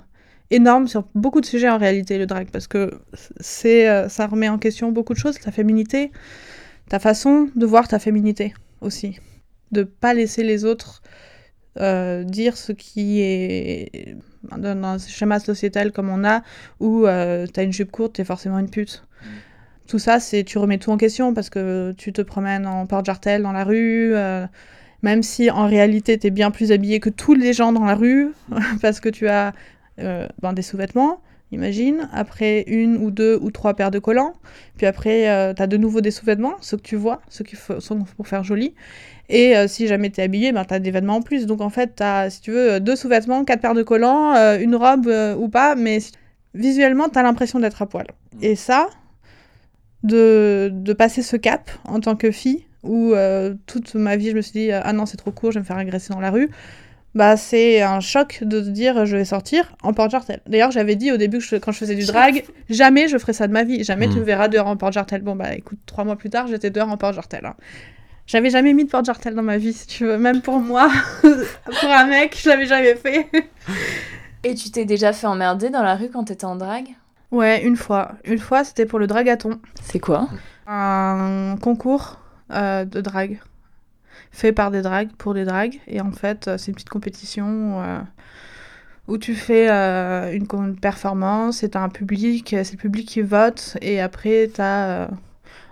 [0.52, 2.92] énorme sur beaucoup de sujets en réalité, le drag, parce que
[3.40, 6.12] c'est, ça remet en question beaucoup de choses, ta féminité,
[6.90, 9.18] ta façon de voir ta féminité aussi.
[9.72, 11.02] De pas laisser les autres
[12.26, 14.16] dire ce qui est
[14.58, 16.42] dans un schéma sociétal comme on a,
[16.80, 19.04] où tu as une jupe courte, t'es forcément une pute.
[19.88, 23.42] Tout ça, c'est tu remets tout en question parce que tu te promènes en porte-jartel
[23.42, 24.46] dans la rue, euh,
[25.02, 27.96] même si en réalité tu es bien plus habillé que tous les gens dans la
[27.96, 28.34] rue,
[28.82, 29.54] parce que tu as
[30.00, 34.34] euh, ben, des sous-vêtements, imagine, après une ou deux ou trois paires de collants,
[34.78, 37.56] puis après euh, tu as de nouveau des sous-vêtements, ceux que tu vois, ceux qui
[37.56, 38.76] sont pour faire joli,
[39.30, 41.48] et si jamais tu es habillé, ben, tu as des vêtements en plus.
[41.48, 44.74] Donc en fait, tu as, si tu veux, deux sous-vêtements, quatre paires de collants, une
[44.74, 46.00] robe ou pas, mais
[46.54, 48.08] visuellement, tu as l'impression d'être à poil.
[48.42, 48.88] Et ça,
[50.04, 54.36] de, de, passer ce cap en tant que fille, où euh, toute ma vie je
[54.36, 56.32] me suis dit ah non c'est trop court, je vais me faire agresser dans la
[56.32, 56.50] rue.
[57.18, 60.40] Bah, c'est un choc de se dire je vais sortir en porte-jartel.
[60.46, 63.48] D'ailleurs, j'avais dit au début que quand je faisais du drag, jamais je ferais ça
[63.48, 63.84] de ma vie.
[63.84, 64.26] Jamais tu me hmm.
[64.26, 65.24] verras dehors en porte-jartel.
[65.24, 67.44] Bon, bah écoute, trois mois plus tard, j'étais dehors en porte-jartel.
[67.48, 67.56] Hein.
[68.28, 70.20] J'avais jamais mis de porte-jartel dans ma vie, si tu veux.
[70.20, 70.92] Même pour moi,
[71.24, 73.26] pour un mec, je l'avais jamais fait.
[74.44, 76.86] Et tu t'es déjà fait emmerder dans la rue quand t'étais en drag
[77.32, 78.12] Ouais, une fois.
[78.26, 79.60] Une fois, c'était pour le dragathon.
[79.82, 80.30] C'est quoi?
[80.68, 82.20] Un concours
[82.52, 83.40] euh, de drague.
[84.32, 85.80] Fait par des dragues, pour des dragues.
[85.88, 88.00] Et en fait, euh, c'est une petite compétition euh,
[89.08, 93.78] où tu fais une, performance et un public, c'est le public qui vote.
[93.82, 95.08] Et après, t'as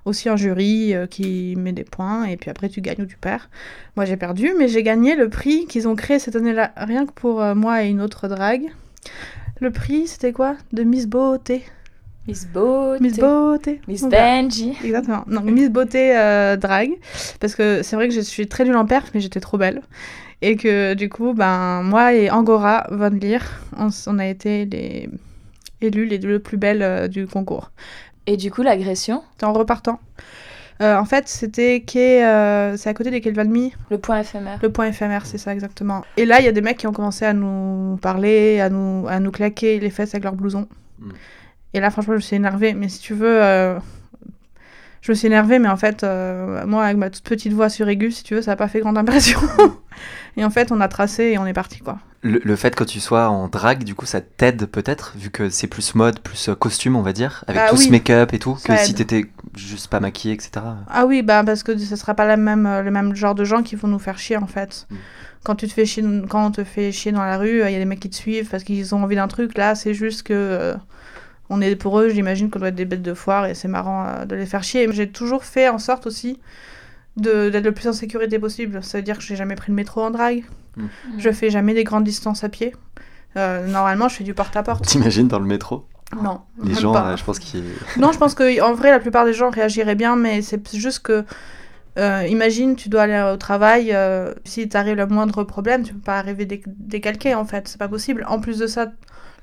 [0.05, 2.25] aussi un jury qui met des points.
[2.25, 3.49] Et puis après, tu gagnes ou tu perds.
[3.97, 7.11] Moi, j'ai perdu, mais j'ai gagné le prix qu'ils ont créé cette année-là, rien que
[7.11, 8.71] pour moi et une autre drague.
[9.59, 10.55] Le prix, c'était quoi?
[10.71, 11.65] De Miss Beauté.
[12.27, 13.03] Miss Beauté.
[13.03, 13.81] Miss Beauté.
[13.87, 14.77] Miss Benji.
[14.83, 15.23] Exactement.
[15.27, 16.91] Donc Miss Beauté euh, drag.
[17.39, 19.81] Parce que c'est vrai que je suis très nulle en perf, mais j'étais trop belle.
[20.41, 23.39] Et que du coup, ben, moi et Angora Von Leer,
[23.77, 25.09] on, a été les
[25.81, 27.71] élus les deux plus belles euh, du concours.
[28.27, 29.23] Et du coup, l'agression?
[29.41, 29.99] En repartant.
[30.81, 31.83] Euh, en fait, c'était
[32.23, 34.59] euh, c'est à côté des Quai Le point éphémère.
[34.61, 36.03] Le point éphémère, c'est ça exactement.
[36.17, 39.07] Et là, il y a des mecs qui ont commencé à nous parler, à nous,
[39.07, 40.67] à nous claquer les fesses avec leur blouson.
[40.99, 41.11] Mm.
[41.75, 42.73] Et là, franchement, je me suis énervée.
[42.73, 43.77] Mais si tu veux, euh,
[45.01, 46.03] je me suis énervée, mais en fait,
[46.65, 48.79] moi, avec ma toute petite voix sur aigu, si tu veux, ça n'a pas fait
[48.79, 49.39] grande impression.
[50.37, 52.99] et en fait, on a tracé et on est parti, quoi le, fait que tu
[52.99, 56.55] sois en drague, du coup, ça t'aide peut-être, vu que c'est plus mode, plus euh,
[56.55, 59.87] costume, on va dire, avec bah tout ce make-up et tout, que si t'étais juste
[59.89, 60.65] pas maquillée, etc.
[60.89, 63.43] Ah oui, bah parce que ce sera pas la même, euh, le même genre de
[63.43, 64.87] gens qui vont nous faire chier, en fait.
[64.89, 64.95] Mm.
[65.43, 67.75] Quand, tu te fais chier, quand on te fait chier dans la rue, il y
[67.75, 69.57] a des mecs qui te suivent parce qu'ils ont envie d'un truc.
[69.57, 70.33] Là, c'est juste que...
[70.33, 70.75] Euh,
[71.49, 74.25] on est pour eux, j'imagine qu'on doit être des bêtes de foire et c'est marrant
[74.25, 74.87] de les faire chier.
[74.91, 76.39] J'ai toujours fait en sorte aussi
[77.17, 78.83] d'être le plus en sécurité possible.
[78.83, 80.43] Ça veut dire que j'ai jamais pris le métro en drague.
[80.75, 80.85] Mm.
[81.17, 82.73] Je fais jamais des grandes distances à pied.
[83.37, 84.85] Euh, normalement, je fais du porte-à-porte.
[84.85, 85.85] T'imagines dans le métro?
[86.21, 86.41] Non.
[86.63, 87.63] Les gens, euh, je pense qu'ils.
[87.97, 91.25] non, je pense qu'en vrai, la plupart des gens réagiraient bien, mais c'est juste que.
[91.97, 93.95] Euh, imagine, tu dois aller au travail,
[94.43, 98.25] si t'arrive le moindre problème, tu peux pas arriver décalqué en fait, c'est pas possible.
[98.27, 98.87] En plus de ça,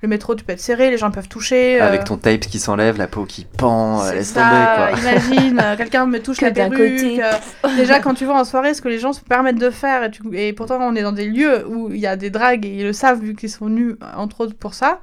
[0.02, 1.80] le métro, tu peux être serré, les gens peuvent toucher.
[1.80, 1.86] Euh.
[1.86, 5.00] Avec ton tape qui s'enlève, la peau qui pend, laisse ça, tomber.
[5.00, 6.76] Imagine, euh, quelqu'un me touche la perruque.
[6.76, 7.22] Côté.
[7.22, 7.76] Euh.
[7.76, 10.52] déjà, quand tu vas en soirée, ce que les gens se permettent de faire, et,
[10.52, 12.92] pourtant on est dans des lieux où il y a des dragues et ils le
[12.92, 14.98] savent vu qu'ils sont nus, entre autres pour ça.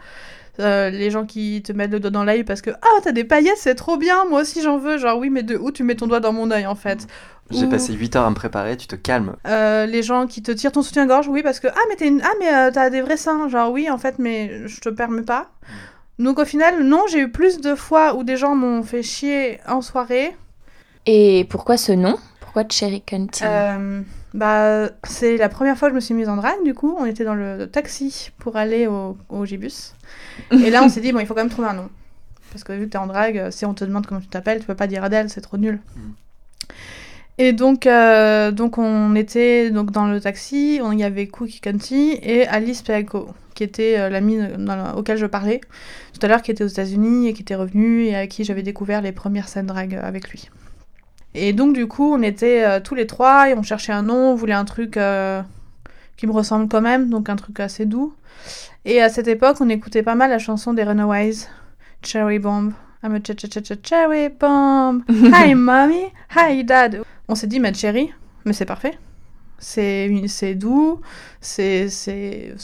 [0.57, 3.55] les gens qui te mettent le doigt dans l'œil parce que ah t'as des paillettes
[3.55, 6.07] c'est trop bien moi aussi j'en veux genre oui mais de où tu mets ton
[6.07, 7.07] doigt dans mon œil en fait?
[7.51, 9.35] J'ai passé 8 heures à me préparer, tu te calmes.
[9.47, 12.21] Euh, les gens qui te tirent ton soutien-gorge, oui, parce que ah, mais, une...
[12.21, 13.49] ah, euh, t'as des vrais seins.
[13.49, 15.49] Genre, oui, en fait, mais je te permets pas.
[16.19, 16.23] Mm.
[16.23, 19.59] Donc, au final, non, j'ai eu plus de fois où des gens m'ont fait chier
[19.67, 20.35] en soirée.
[21.05, 22.17] Et pourquoi ce nom?
[22.39, 24.01] Pourquoi Cherry County euh,
[24.33, 26.95] Bah, c'est la première fois que je me suis mise en drague, du coup.
[26.99, 29.95] On était dans le taxi pour aller au, au Gibus.
[30.51, 31.89] Et là, on s'est dit, bon, il faut quand même trouver un nom.
[32.51, 34.65] Parce que vu que t'es en drague, si on te demande comment tu t'appelles, tu
[34.65, 35.79] peux pas dire Adèle, c'est trop nul.
[35.95, 36.11] Mm.
[37.41, 42.19] Et donc, euh, donc on était donc dans le taxi, il y avait Cookie County
[42.21, 44.39] et Alice Peaco, qui était euh, l'amie
[44.97, 45.61] auquel je parlais
[46.13, 48.61] tout à l'heure, qui était aux États-Unis et qui était revenue et à qui j'avais
[48.61, 50.49] découvert les premières scènes drag avec lui.
[51.33, 54.31] Et donc du coup, on était euh, tous les trois et on cherchait un nom,
[54.31, 54.99] on voulait un truc
[56.17, 58.13] qui me ressemble quand même, donc un truc assez doux.
[58.83, 61.47] Et à cette époque, on écoutait pas mal la chanson des Runaways,
[62.03, 62.73] Cherry Bomb.
[63.01, 65.05] I'm a ch ch ch cherry bomb.
[65.33, 67.01] Hi mommy, hi dad.
[67.29, 68.11] On s'est dit, ma chérie,
[68.43, 68.97] mais c'est parfait.
[69.59, 70.99] C'est doux,
[71.41, 71.87] c'est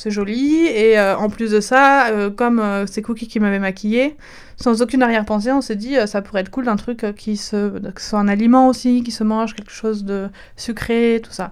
[0.05, 4.15] joli et euh, en plus de ça, euh, comme euh, c'est Cookie qui m'avait maquillée,
[4.55, 8.17] sans aucune arrière-pensée, on s'est dit ça pourrait être cool d'un truc qui se soit
[8.17, 11.51] un aliment aussi, qui se mange, quelque chose de sucré, tout ça.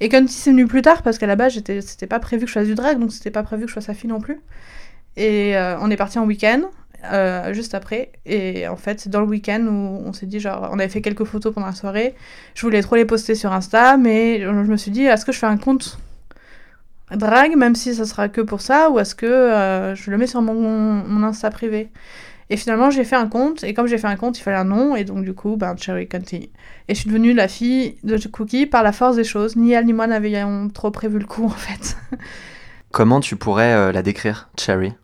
[0.00, 2.52] Et comme c'est venu plus tard parce qu'à la base, c'était pas prévu que je
[2.52, 4.40] fasse du drag, donc c'était pas prévu que je fasse sa fille non plus.
[5.16, 6.60] Et on est parti en week-end.
[7.04, 8.10] Euh, juste après.
[8.26, 11.24] Et en fait dans le week-end où on s'est dit genre on avait fait quelques
[11.24, 12.14] photos pendant la soirée.
[12.54, 15.38] Je voulais trop les poster sur Insta mais je me suis dit est-ce que je
[15.38, 15.98] fais un compte
[17.14, 20.26] drag même si ça sera que pour ça ou est-ce que euh, je le mets
[20.26, 21.90] sur mon, mon Insta privé?
[22.50, 24.64] Et finalement j'ai fait un compte et comme j'ai fait un compte il fallait un
[24.64, 26.50] nom et donc du coup ben Cherry Conti
[26.88, 29.54] et je suis devenue la fille de Cookie par la force des choses.
[29.54, 31.96] Ni elle ni moi n'avions trop prévu le coup en fait.
[32.90, 34.94] Comment tu pourrais euh, la décrire, Cherry?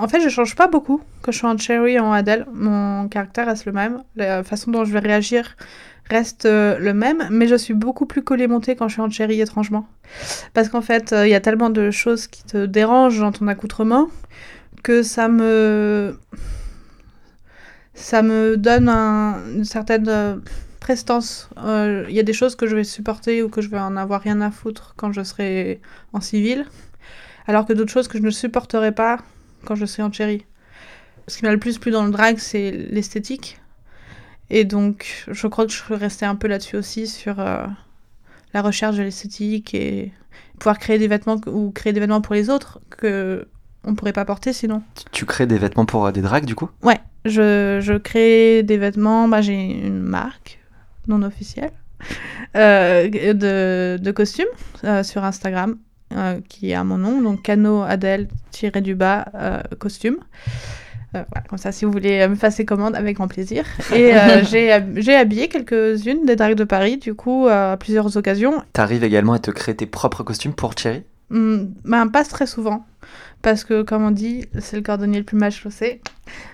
[0.00, 2.46] En fait, je change pas beaucoup que je sois en Cherry ou en Adele.
[2.54, 4.02] Mon caractère reste le même.
[4.16, 5.56] La façon dont je vais réagir
[6.08, 9.10] reste euh, le même, mais je suis beaucoup plus collée montée quand je suis en
[9.10, 9.86] Cherry, étrangement.
[10.54, 13.46] Parce qu'en fait, euh, il y a tellement de choses qui te dérangent dans ton
[13.46, 14.08] accoutrement
[14.82, 16.18] que ça me.
[17.92, 20.36] Ça me donne un- une certaine euh,
[20.80, 21.50] prestance.
[21.58, 24.22] Il y a des choses que je vais supporter ou que je vais en avoir
[24.22, 25.80] rien à foutre quand je serai
[26.14, 26.64] en civil,
[27.46, 29.18] alors que d'autres choses que je ne supporterai pas
[29.64, 30.44] quand je serai en cherry.
[31.28, 33.58] Ce qui m'a le plus plu dans le drag, c'est l'esthétique.
[34.48, 37.64] Et donc, je crois que je serais restée un peu là-dessus aussi, sur euh,
[38.52, 40.12] la recherche de l'esthétique et
[40.58, 43.46] pouvoir créer des vêtements ou créer des vêtements pour les autres que
[43.84, 44.82] on pourrait pas porter sinon.
[45.12, 46.68] Tu crées des vêtements pour euh, des drags, du coup?
[47.24, 50.58] Je, je crée des vêtements, bah, j'ai une marque
[51.06, 51.72] non officielle
[52.56, 54.46] euh, de, de costumes
[55.02, 55.76] sur Instagram
[56.12, 60.16] euh, qui est à mon nom, donc Cano Adèle tiré du bas euh, costume.
[61.16, 63.64] Euh, voilà, comme ça, si vous voulez me passer commande, avec grand plaisir.
[63.92, 68.16] Et euh, j'ai hab- j'ai habillé quelques-unes des drags de Paris, du coup, à plusieurs
[68.16, 68.62] occasions.
[68.72, 72.84] T'arrives également à te créer tes propres costumes pour Cherry Hmm, ben, pas très souvent.
[73.42, 76.00] Parce que, comme on dit, c'est le cordonnier le plus mal chaussé.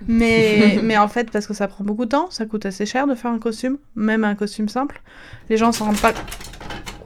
[0.07, 3.07] Mais, mais en fait, parce que ça prend beaucoup de temps, ça coûte assez cher
[3.07, 5.03] de faire un costume, même un costume simple.
[5.51, 6.13] Les gens s'en rendent pas.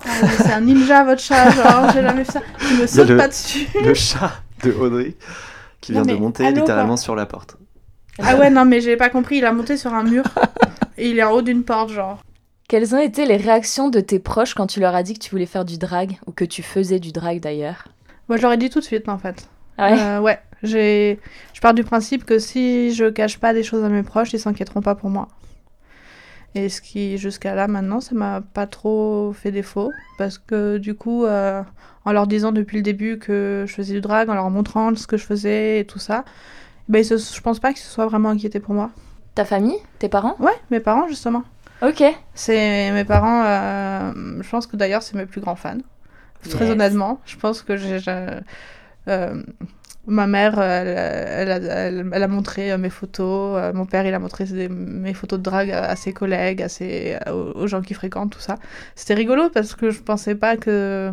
[0.05, 0.09] Ah,
[0.39, 2.43] c'est un ninja, votre chat, genre, j'ai jamais fait ça.
[2.67, 3.67] Tu me sautes le- pas dessus.
[3.85, 4.33] Le chat
[4.65, 5.15] de Audrey
[5.81, 7.03] qui Non, vient de monter allô, littéralement quoi.
[7.03, 7.57] sur la porte.
[8.23, 10.25] Ah ouais, non, mais j'ai pas compris, il a monté sur un mur.
[10.99, 12.19] et il est en haut d'une porte, genre.
[12.69, 15.31] Quelles ont été les réactions de tes proches quand tu leur as dit que tu
[15.31, 17.85] voulais faire du drag ou que tu faisais du drag d'ailleurs?
[18.29, 19.49] Moi, je leur ai dit tout de suite, en fait.
[19.79, 19.99] Ouais?
[19.99, 21.19] Euh, ouais, j'ai...
[21.55, 24.39] je pars du principe que si je cache pas des choses à mes proches, ils
[24.39, 25.29] s'inquiéteront pas pour moi.
[26.55, 29.93] Et ce qui, jusqu'à là, maintenant, ça m'a pas trop fait défaut.
[30.19, 31.63] Parce que du coup, euh,
[32.05, 35.07] en leur disant depuis le début que je faisais du drag, en leur montrant ce
[35.07, 36.25] que je faisais et tout ça,
[36.89, 38.91] ben, ils se- je pense pas qu'ils se soient vraiment inquiétés pour moi.
[39.37, 39.77] Ta famille?
[40.01, 40.35] Tes parents?
[40.41, 41.45] Ouais, mes parents, justement.
[41.83, 42.03] Ok.
[42.35, 45.79] C'est mes parents, euh, je pense que d'ailleurs, c'est mes plus grands fans.
[46.49, 46.73] Très Yes.
[46.73, 48.01] honnêtement, je pense que j'ai.
[48.01, 48.27] j'ai-
[49.09, 49.43] euh,
[50.11, 51.57] ma mère, elle, elle, a,
[52.17, 53.59] elle- a montré euh, mes photos.
[53.59, 57.17] euh, mon père, il a montré mes photos de drague à, ses collègues, à ses,
[57.33, 58.57] aux, gens qui fréquentent, tout ça.
[58.97, 61.13] C'était rigolo parce que je pensais pas que.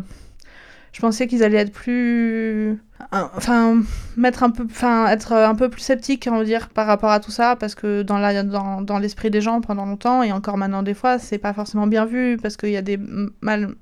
[0.92, 2.80] Je pensais qu'ils allaient être plus.
[3.12, 3.82] Enfin,
[4.16, 4.64] mettre un peu.
[4.70, 7.56] Enfin, être un peu plus sceptiques, on va dire, par rapport à tout ça.
[7.56, 10.94] Parce que dans la- dans, dans l'esprit des gens pendant longtemps, et encore maintenant des
[10.94, 12.98] fois, c'est pas forcément bien vu parce qu'il y a des
[13.40, 13.74] mal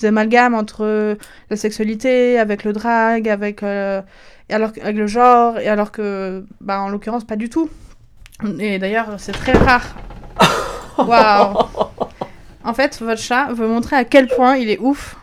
[0.00, 1.16] des amalgames entre
[1.50, 4.02] la sexualité, avec le drag, avec, euh,
[4.48, 7.70] et alors, que- avec le genre, et alors que, bah, en l'occurrence, pas du tout.
[8.58, 9.96] Et d'ailleurs, c'est très rare.
[10.98, 11.56] Waouh!
[12.64, 15.16] En fait, votre chat veut montrer à quel point il est ouf.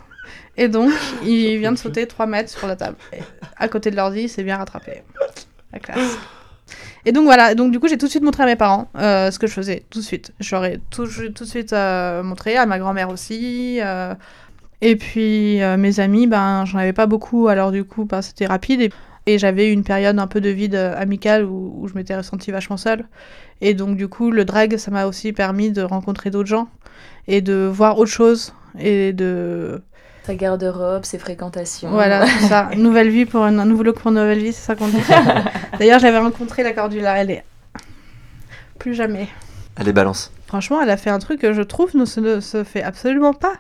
[0.58, 0.92] Et donc,
[1.24, 2.98] il vient de sauter 3 mètres sur la table.
[3.14, 3.20] Et
[3.58, 5.04] à côté de l'ordi, il s'est bien rattrapé.
[5.72, 6.18] La classe.
[7.06, 9.32] Et donc voilà, donc du coup j'ai tout de suite montré à mes parents euh,
[9.32, 10.34] ce que je faisais, tout de suite.
[10.40, 13.80] J'aurais tout, tout de suite euh, montré, à ma grand-mère aussi.
[13.82, 14.14] euh,
[14.82, 18.82] et puis mes amis, ben j'en avais pas beaucoup, alors du coup ben, c'était rapide.
[18.82, 18.90] Et,
[19.34, 22.16] et j'avais eu une période un peu de vide euh, amical où, où je m'étais
[22.16, 23.06] ressentie vachement seule.
[23.62, 26.68] Et donc du coup le drag, ça m'a aussi permis de rencontrer d'autres gens
[27.28, 29.82] et de voir autre chose et de
[30.26, 31.90] Ta garde-robe, ses fréquentations.
[31.90, 32.70] voilà, c'est ça.
[32.78, 34.98] Nouvelle vie pour une- un nouveau look pour une nouvelle vie, c'est ça qu'on dit.
[35.80, 37.44] D'ailleurs, j'avais rencontré la Cordula, elle est
[38.78, 39.28] plus jamais.
[39.76, 40.32] Allez, balance.
[40.48, 43.34] Franchement, elle a fait un truc que je trouve ne se, ne se fait absolument
[43.34, 43.54] pas.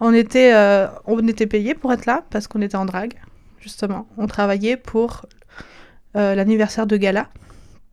[0.00, 3.14] On était, euh, on était payé pour être là parce qu'on était en drague,
[3.66, 4.06] justement.
[4.16, 5.26] On travaillait pour
[6.14, 7.26] euh, l'anniversaire de gala.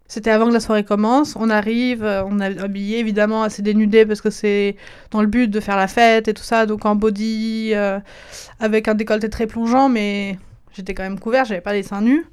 [0.08, 1.36] C'était avant que la soirée commence.
[1.36, 4.76] On arrive, euh, on est habillé évidemment assez dénudé parce que c'est
[5.10, 6.68] dans le but de faire la fête et tout ça.
[6.68, 8.00] Donc en body, euh,
[8.60, 10.38] avec un décolleté très plongeant, mais
[10.74, 12.24] j'étais quand même couvert, j'avais pas les seins nus.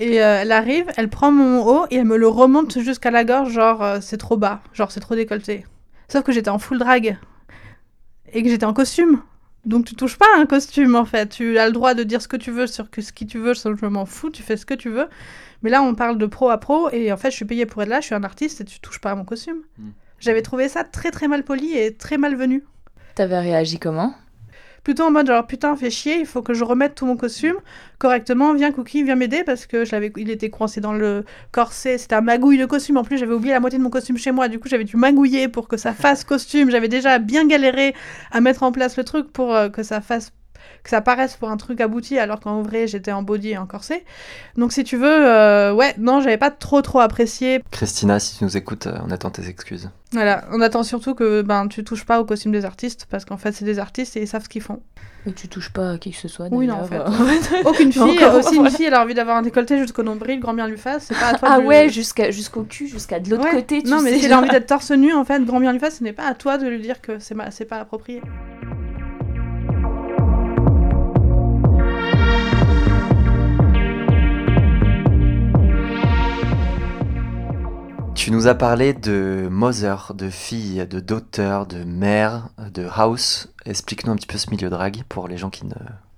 [0.00, 3.52] Et elle arrive, elle prend mon haut et elle me le remonte jusqu'à la gorge,
[3.52, 5.64] genre c'est trop bas, genre c'est trop décolleté.
[6.08, 7.16] Sauf que j'étais en full drag
[8.32, 9.22] et que j'étais en costume.
[9.66, 11.28] Donc tu touches pas à un costume en fait.
[11.28, 13.38] Tu as le droit de dire ce que tu veux sur que ce qui tu
[13.38, 15.08] veux, je m'en fous, tu fais ce que tu veux.
[15.62, 17.82] Mais là, on parle de pro à pro et en fait, je suis payée pour
[17.82, 19.62] être là, je suis un artiste et tu touches pas à mon costume.
[19.78, 19.90] Mm.
[20.20, 22.64] J'avais trouvé ça très très mal poli et très malvenu.
[23.14, 24.14] T'avais réagi comment?
[24.84, 27.56] Plutôt en mode genre putain, fais chier, il faut que je remette tout mon costume
[27.98, 28.52] correctement.
[28.52, 31.96] Viens Cookie, viens m'aider parce que j'avais, il était coincé dans le corset.
[31.96, 32.98] C'était un magouille de costume.
[32.98, 34.48] En plus, j'avais oublié la moitié de mon costume chez moi.
[34.48, 36.70] Du coup, j'avais dû magouiller pour que ça fasse costume.
[36.70, 37.94] J'avais déjà bien galéré
[38.30, 40.32] à mettre en place le truc pour euh, que ça fasse
[40.82, 43.66] que ça paraisse pour un truc abouti alors qu'en vrai j'étais en body et en
[43.66, 44.04] corset.
[44.56, 47.62] Donc si tu veux, euh, ouais, non, j'avais pas trop trop apprécié.
[47.70, 49.90] Christina, si tu nous écoutes, euh, on attend tes excuses.
[50.12, 53.36] Voilà, on attend surtout que ben tu touches pas au costume des artistes parce qu'en
[53.36, 54.80] fait c'est des artistes et ils savent ce qu'ils font.
[55.26, 56.48] Et tu touches pas à qui que ce soit.
[56.50, 57.00] Oui, non, en fait.
[57.64, 60.52] Aucune fille, Encore, aussi une fille, elle a envie d'avoir un décolleté jusqu'au nombril, grand
[60.52, 61.64] bien lui fasse, c'est pas à toi Ah de...
[61.64, 63.50] ouais, jusqu'à jusqu'au cul, jusqu'à de l'autre Ouais.
[63.52, 63.82] côté.
[63.82, 65.72] Tu non, mais sais, si elle a envie d'être torse nu, en fait, grand bien
[65.72, 67.78] lui fasse, ce n'est pas à toi de lui dire que c'est ma- c'est pas
[67.78, 68.20] approprié.
[78.24, 83.52] Tu nous as parlé de mother, de fille, de daughter, de mère, de house.
[83.66, 85.74] Explique-nous un petit peu ce milieu drag pour les gens qui ne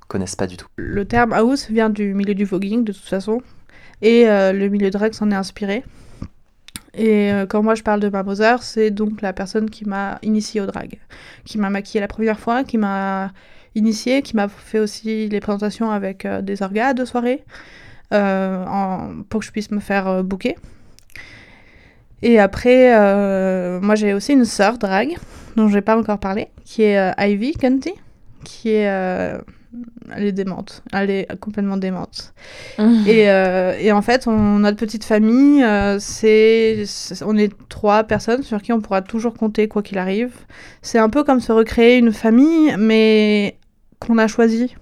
[0.07, 0.69] connaissent pas du tout.
[0.77, 3.43] Le terme house vient du milieu du voguing, de toute façon,
[4.03, 5.83] et euh, le milieu drag s'en est inspiré.
[6.95, 10.21] Et euh, quand moi je parle de ma mother, c'est donc la personne qui m'a
[10.23, 11.01] initiée au drag,
[11.45, 13.33] qui m'a maquillée la première fois, qui m'a
[13.75, 17.43] initiée, qui m'a fait aussi les présentations avec euh, des orgas de soirée,
[18.11, 20.55] pour que je puisse me faire booker.
[22.23, 25.17] Et après, euh, moi j'ai aussi une sœur drag,
[25.57, 27.93] dont je n'ai pas encore parlé, qui est euh, Ivy Cunty,
[28.45, 28.89] qui est...
[28.89, 29.39] euh,
[30.15, 32.33] elle est démente, elle est complètement démente.
[32.79, 35.63] Et, euh, et en fait, on, notre petite famille,
[35.99, 36.85] c'est,
[37.23, 40.33] on est trois personnes sur qui on pourra toujours compter quoi qu'il arrive.
[40.81, 43.59] C'est un peu comme se recréer une famille, mais
[43.99, 44.75] qu'on a choisi.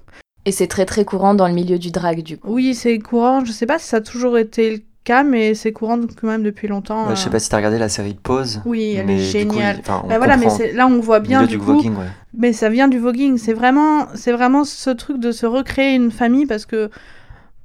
[0.45, 2.53] Et c'est très très courant dans le milieu du drag du coup.
[2.53, 3.45] Oui, c'est courant.
[3.45, 6.43] Je sais pas si ça a toujours été le cas, mais c'est courant quand même
[6.43, 7.09] depuis longtemps.
[7.09, 8.63] Ouais, je sais pas si t'as regardé la série Pause.
[8.65, 9.81] Oui, elle mais est coup, géniale.
[9.89, 11.67] on Bah voilà, mais là on voit bien du, coup.
[11.67, 12.07] voguing, ouais.
[12.37, 13.39] Mais ça vient du voguing.
[13.39, 16.91] C'est vraiment, c'est vraiment ce truc de se recréer une famille parce que,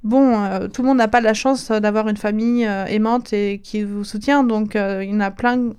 [0.04, 3.32] bon, euh, tout le monde n'a pas la chance euh, d'avoir une famille euh, aimante
[3.32, 4.44] et qui vous soutient.
[4.44, 5.70] Donc, euh, il y en a plein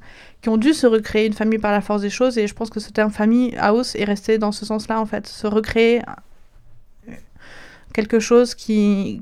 [0.41, 2.38] qui ont dû se recréer une famille par la force des choses.
[2.38, 5.28] Et je pense que ce terme famille house est resté dans ce sens-là, en fait.
[5.28, 6.02] Se recréer
[7.93, 9.21] quelque chose qui,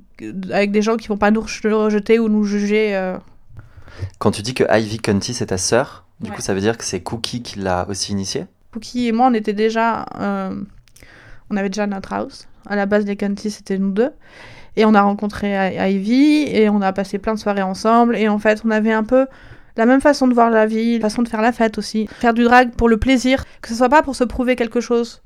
[0.51, 2.95] avec des gens qui vont pas nous re- rejeter ou nous juger.
[2.95, 3.17] euh.
[4.19, 6.35] Quand tu dis que Ivy Cunty c'est ta sœur, du Ouais.
[6.35, 8.45] coup ça veut dire que c'est Cookie qui l'a aussi initiée?
[8.73, 10.05] Cookie et moi, on était déjà.
[10.19, 10.53] euh,
[11.49, 12.47] on avait déjà notre house.
[12.67, 14.11] À la base, les Canty, c'était nous deux.
[14.75, 18.15] Et on a rencontré I- Ivy et on a passé plein de soirées ensemble.
[18.15, 19.25] Et en fait, on avait un peu
[19.75, 22.07] la même façon de voir la vie, la façon de faire la fête aussi.
[22.19, 25.23] Faire du drag pour le plaisir, que ce soit pas pour se prouver quelque chose,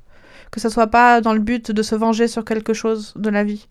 [0.54, 3.42] que ce soit pas dans le but de se venger sur quelque chose de la
[3.42, 3.66] vie.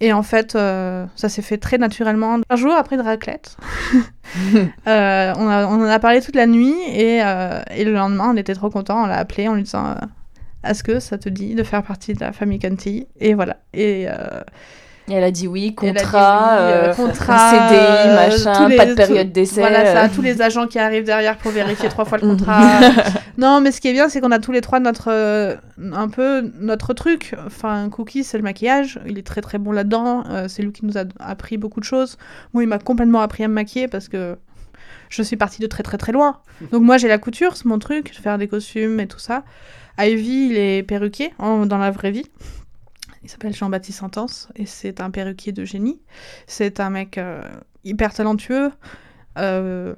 [0.00, 2.38] Et en fait, euh, ça s'est fait très naturellement.
[2.50, 3.56] Un jour, après une raclette,
[4.86, 8.30] euh, on, a- on en a parlé toute la nuit et, euh, et le lendemain,
[8.32, 9.02] on était trop contents.
[9.04, 9.96] On l'a appelé en lui disant
[10.64, 13.56] Est-ce que ça te dit de faire partie de la famille Canty Et voilà.
[13.74, 14.06] Et,
[15.10, 18.68] Et elle a dit oui, a dit contrat, oui, euh, euh, contrat, CDI, euh, machin,
[18.68, 19.60] les- pas de période d'essai.
[19.60, 20.08] Voilà ça, euh.
[20.14, 22.80] tous les agents qui arrivent derrière pour vérifier trois fois le contrat.
[23.38, 25.56] non, mais ce qui est bien, c'est qu'on a tous les trois notre euh,
[25.94, 27.34] un peu notre truc.
[27.46, 29.00] Enfin, Cookie, c'est le maquillage.
[29.06, 30.24] Il est très très bon là-dedans.
[30.48, 32.18] C'est lui qui nous a appris beaucoup de choses.
[32.52, 34.36] Moi, il m'a complètement appris à me maquiller parce que
[35.08, 36.36] je suis partie de très très très loin.
[36.70, 39.42] Donc moi, j'ai la couture, c'est mon truc, faire des costumes et tout ça.
[39.98, 42.26] Ivy, il est perruquier en- dans la vraie vie.
[43.22, 46.00] Il s'appelle Jean-Baptiste Intense et c'est un perruquier de génie.
[46.46, 47.42] C'est un mec euh,
[47.84, 48.70] hyper talentueux.
[49.38, 49.94] Euh,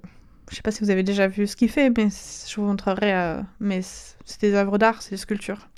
[0.50, 3.14] je sais pas si vous avez déjà vu ce qu'il fait, mais je vous montrerai.
[3.14, 5.68] euh, mais c'est des œuvres d'art, c'est des sculptures.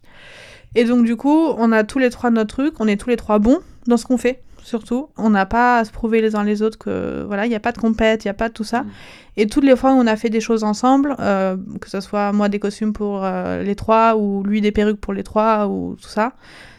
[0.75, 3.17] Et donc du coup, on a tous les trois notre truc, on est tous les
[3.17, 5.11] trois bons dans ce qu'on fait, surtout.
[5.19, 7.61] On n'a pas à se prouver les uns les autres que voilà, il n'y a
[7.61, 8.83] pas de compète, il n'y a pas de tout ça.
[8.83, 8.91] Mm.
[9.37, 12.33] Et toutes les fois où on a fait des choses ensemble, euh, que ce soit
[12.33, 15.97] moi des costumes pour euh, les trois ou lui des perruques pour les trois ou
[16.01, 16.33] tout ça,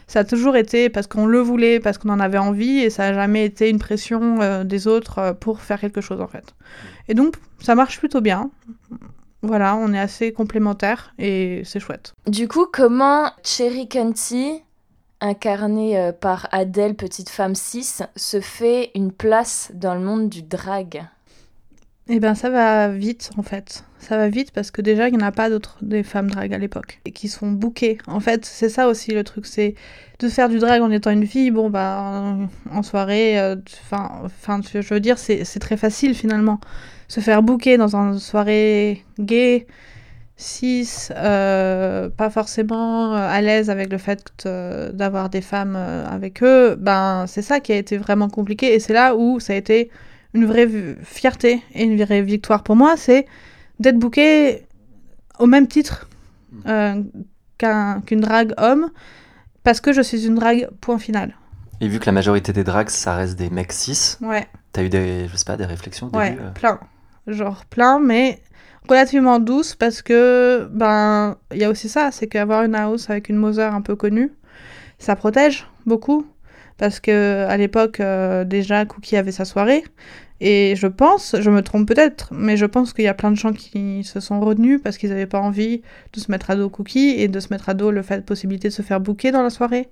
[0.06, 3.10] ça a toujours été parce qu'on le voulait, parce qu'on en avait envie et ça
[3.10, 6.54] n'a jamais été une pression euh, des autres euh, pour faire quelque chose en fait.
[7.08, 8.50] Et donc ça marche plutôt bien.
[9.42, 12.14] Voilà, on est assez complémentaires et c'est chouette.
[12.26, 14.62] Du coup, comment Cherry Cunty,
[15.20, 20.42] incarnée euh, par Adèle, petite femme cis, se fait une place dans le monde du
[20.42, 21.06] drag?
[22.10, 23.84] Eh ben ça va vite en fait.
[23.98, 26.52] Ça va vite parce que déjà il n'y en a pas d'autres des femmes drag
[26.52, 27.96] à l'époque et qui sont bookées.
[28.06, 29.74] En fait c'est ça aussi le truc, c'est
[30.18, 31.50] de faire du drag en étant une fille.
[31.50, 32.36] Bon bah
[32.70, 33.56] en soirée, euh,
[33.90, 36.60] enfin je veux dire c'est très facile finalement.
[37.08, 39.66] Se faire booker dans une soirée gay,
[40.36, 44.46] cis, euh, pas forcément euh, à l'aise avec le fait
[44.92, 48.92] d'avoir des femmes avec eux, ben c'est ça qui a été vraiment compliqué et c'est
[48.92, 49.90] là où ça a été
[50.34, 50.68] une vraie
[51.02, 53.26] fierté et une vraie victoire pour moi, c'est
[53.80, 54.66] d'être booké
[55.38, 56.08] au même titre
[56.66, 57.02] euh,
[57.58, 58.90] qu'un- qu'une drague homme
[59.62, 61.34] parce que je suis une drague point final.
[61.80, 64.46] Et vu que la majorité des drags, ça reste des mecs cis, Ouais.
[64.72, 66.78] t'as eu des, je sais pas, des réflexions au Ouais, début euh plein.
[67.26, 68.40] Genre plein, mais
[68.88, 73.28] relativement douce parce que, ben, il y a aussi ça, c'est qu'avoir une house avec
[73.28, 74.30] une Moser un peu connue,
[74.98, 76.26] ça protège beaucoup.
[76.76, 79.84] Parce que à l'époque, euh, déjà, Cookie avait sa soirée.
[80.40, 83.36] Et je pense, je me trompe peut-être, mais je pense qu'il y a plein de
[83.36, 86.68] gens qui se sont retenus parce qu'ils n'avaient pas envie de se mettre à dos
[86.68, 89.42] Cookie et de se mettre à dos le fait, possibilité de se faire bouquer dans
[89.42, 89.88] la soirée.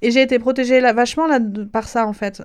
[0.00, 1.40] Et j'ai été protégée là, vachement là,
[1.72, 2.42] par ça, en fait.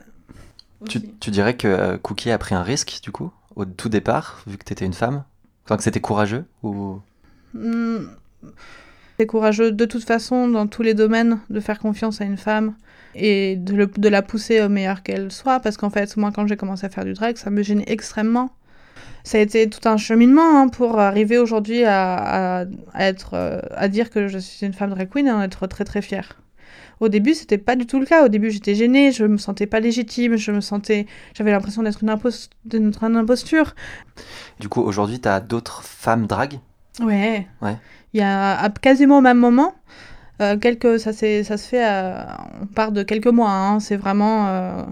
[0.90, 4.58] tu, dirais que euh, Cookie a pris un risque, du coup, au tout départ, vu
[4.58, 5.24] que t'étais une femme?
[5.66, 7.00] Enfin, que c'était courageux ou...
[7.54, 8.08] Hmm,
[9.18, 12.76] C'est courageux de toute façon dans tous les domaines de faire confiance à une femme
[13.16, 16.46] et de, le- de la pousser au meilleur qu'elle soit parce qu'en fait moi quand
[16.48, 18.50] j'ai commencé à faire du drag ça me gênait extrêmement.
[19.24, 23.60] Ça a été tout un cheminement hein, pour arriver aujourd'hui à, à- à être euh,
[23.76, 26.40] à dire que je suis une femme drag queen et en être très très fière.
[27.02, 28.24] Au début, c'était pas du tout le cas.
[28.24, 32.04] Au début, j'étais gênée, je me sentais pas légitime, je me sentais, j'avais l'impression d'être
[32.04, 32.10] une,
[33.18, 33.76] imposture.
[34.60, 36.60] Du coup, aujourd'hui, t'as d'autres femmes drag?
[37.02, 37.48] Ouais.
[37.62, 37.76] Ouais.
[38.14, 39.76] Il y a à- quasiment au même moment.
[40.42, 43.52] Euh, quelques, ça, ça se fait, à- on part de quelques mois.
[43.52, 44.48] hein, c'est vraiment.
[44.48, 44.84] euh,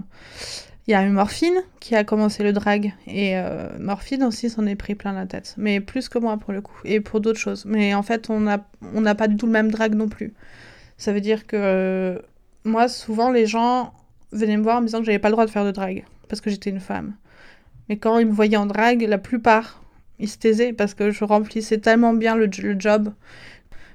[0.86, 2.92] Il y a eu Morphine qui a commencé le drag.
[3.06, 5.54] Et euh, Morphine aussi s'en est pris plein la tête.
[5.56, 6.76] Mais plus que moi pour le coup.
[6.84, 7.64] Et pour d'autres choses.
[7.66, 10.34] Mais en fait, on n'a on pas du tout le même drag non plus.
[10.98, 12.18] Ça veut dire que euh,
[12.64, 13.94] moi, souvent, les gens
[14.32, 16.04] venaient me voir en me disant que j'avais pas le droit de faire de drag.
[16.28, 17.14] Parce que j'étais une femme.
[17.88, 19.82] Mais quand ils me voyaient en drag, la plupart
[20.18, 23.12] ils se taisaient parce que je remplissais tellement bien le job.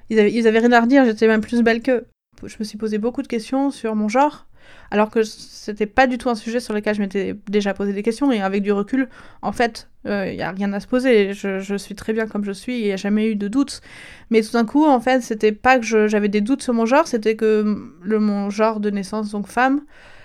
[0.09, 2.05] Ils avaient, rien à redire, j'étais même plus belle qu'eux.
[2.43, 4.47] Je me suis posé beaucoup de questions sur mon genre,
[4.91, 8.01] alors que c'était pas du tout un sujet sur lequel je m'étais déjà posé des
[8.01, 8.31] questions.
[8.31, 9.09] Et avec du recul,
[9.41, 11.33] en fait, il n'y a rien à se poser.
[11.33, 13.81] Je, suis très bien comme je suis, il n'y a jamais eu de doute.
[14.29, 17.07] Mais tout d'un coup, en fait, c'était pas que j'avais des doutes sur mon genre,
[17.07, 19.81] c'était que le, mon genre de naissance, donc femme,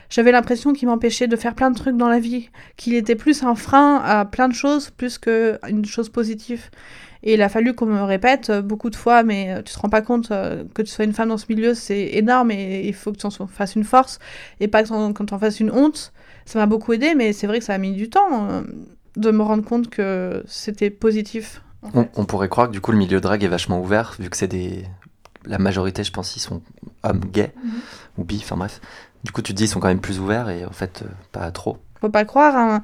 [0.08, 3.42] j'avais l'impression qu'il m'empêchait de faire plein de trucs dans la vie qu'il était plus
[3.42, 6.70] un frein à plein de choses plus qu'une chose positive.
[7.26, 9.78] Et il a fallu qu'on me répète euh, beaucoup de fois, mais euh, tu te
[9.78, 12.86] rends pas compte euh, que tu sois une femme dans ce milieu, c'est énorme et
[12.86, 14.18] il faut que tu en fasses une force
[14.60, 14.88] et pas que
[15.24, 16.12] tu en fasses une honte.
[16.44, 18.62] Ça m'a beaucoup aidé, mais c'est vrai que ça a mis du temps
[19.16, 21.62] de me rendre compte que c'était positif.
[21.82, 22.10] en on, fait.
[22.16, 24.48] on pourrait croire que du coup, le milieu drag est vachement ouvert, vu que c'est
[24.48, 24.84] des...
[25.46, 26.60] La majorité, je pense, ils sont
[27.02, 27.72] hommes gays Mhm.
[28.18, 28.80] ou bi, enfin bref.
[29.24, 31.08] Du coup, tu te dis, ils sont quand même plus ouverts et en fait, euh,
[31.32, 31.78] pas trop.
[32.00, 32.54] Faut pas croire.
[32.56, 32.82] hein.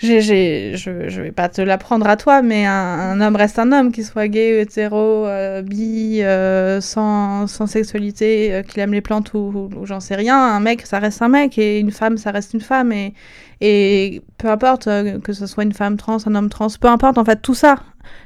[0.00, 3.58] J'ai, j'ai- je, je vais pas te l'apprendre à toi, mais un, un homme reste
[3.58, 8.92] un homme, qu'il soit gay, hétéro, euh, bi, euh, sans, sans sexualité, euh, qu'il aime
[8.92, 10.38] les plantes ou, ou j'en sais rien.
[10.38, 12.92] Un mec, ça reste un mec, et une femme, ça reste une femme.
[12.92, 13.12] Et,
[13.60, 17.18] et peu importe euh, que ce soit une femme trans, un homme trans, peu importe,
[17.18, 17.76] en fait, tout ça.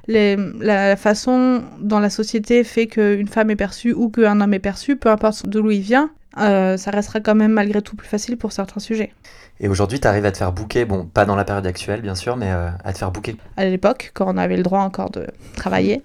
[0.08, 4.58] Les, la façon dont la société fait qu'une femme est perçue ou qu'un homme est
[4.58, 8.36] perçu, peu importe d'où il vient, euh, ça restera quand même malgré tout plus facile
[8.36, 9.12] pour certains sujets.
[9.60, 12.14] Et aujourd'hui, tu arrives à te faire booker, bon, pas dans la période actuelle, bien
[12.14, 13.36] sûr, mais euh, à te faire booker.
[13.56, 15.26] à l'époque, quand on avait le droit encore de
[15.56, 16.02] travailler,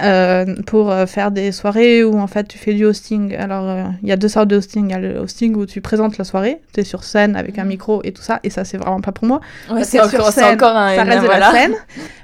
[0.00, 3.34] euh, pour euh, faire des soirées où en fait tu fais du hosting.
[3.36, 4.88] Alors euh, il y a deux sortes de hosting.
[4.88, 7.58] Il y a le hosting où tu présentes la soirée, tu es sur scène avec
[7.58, 9.40] un micro et tout ça, et ça c'est vraiment pas pour moi.
[9.70, 10.94] Ouais, c'est encore, scène, encore un.
[10.94, 11.52] ça reste de voilà.
[11.52, 11.74] la scène.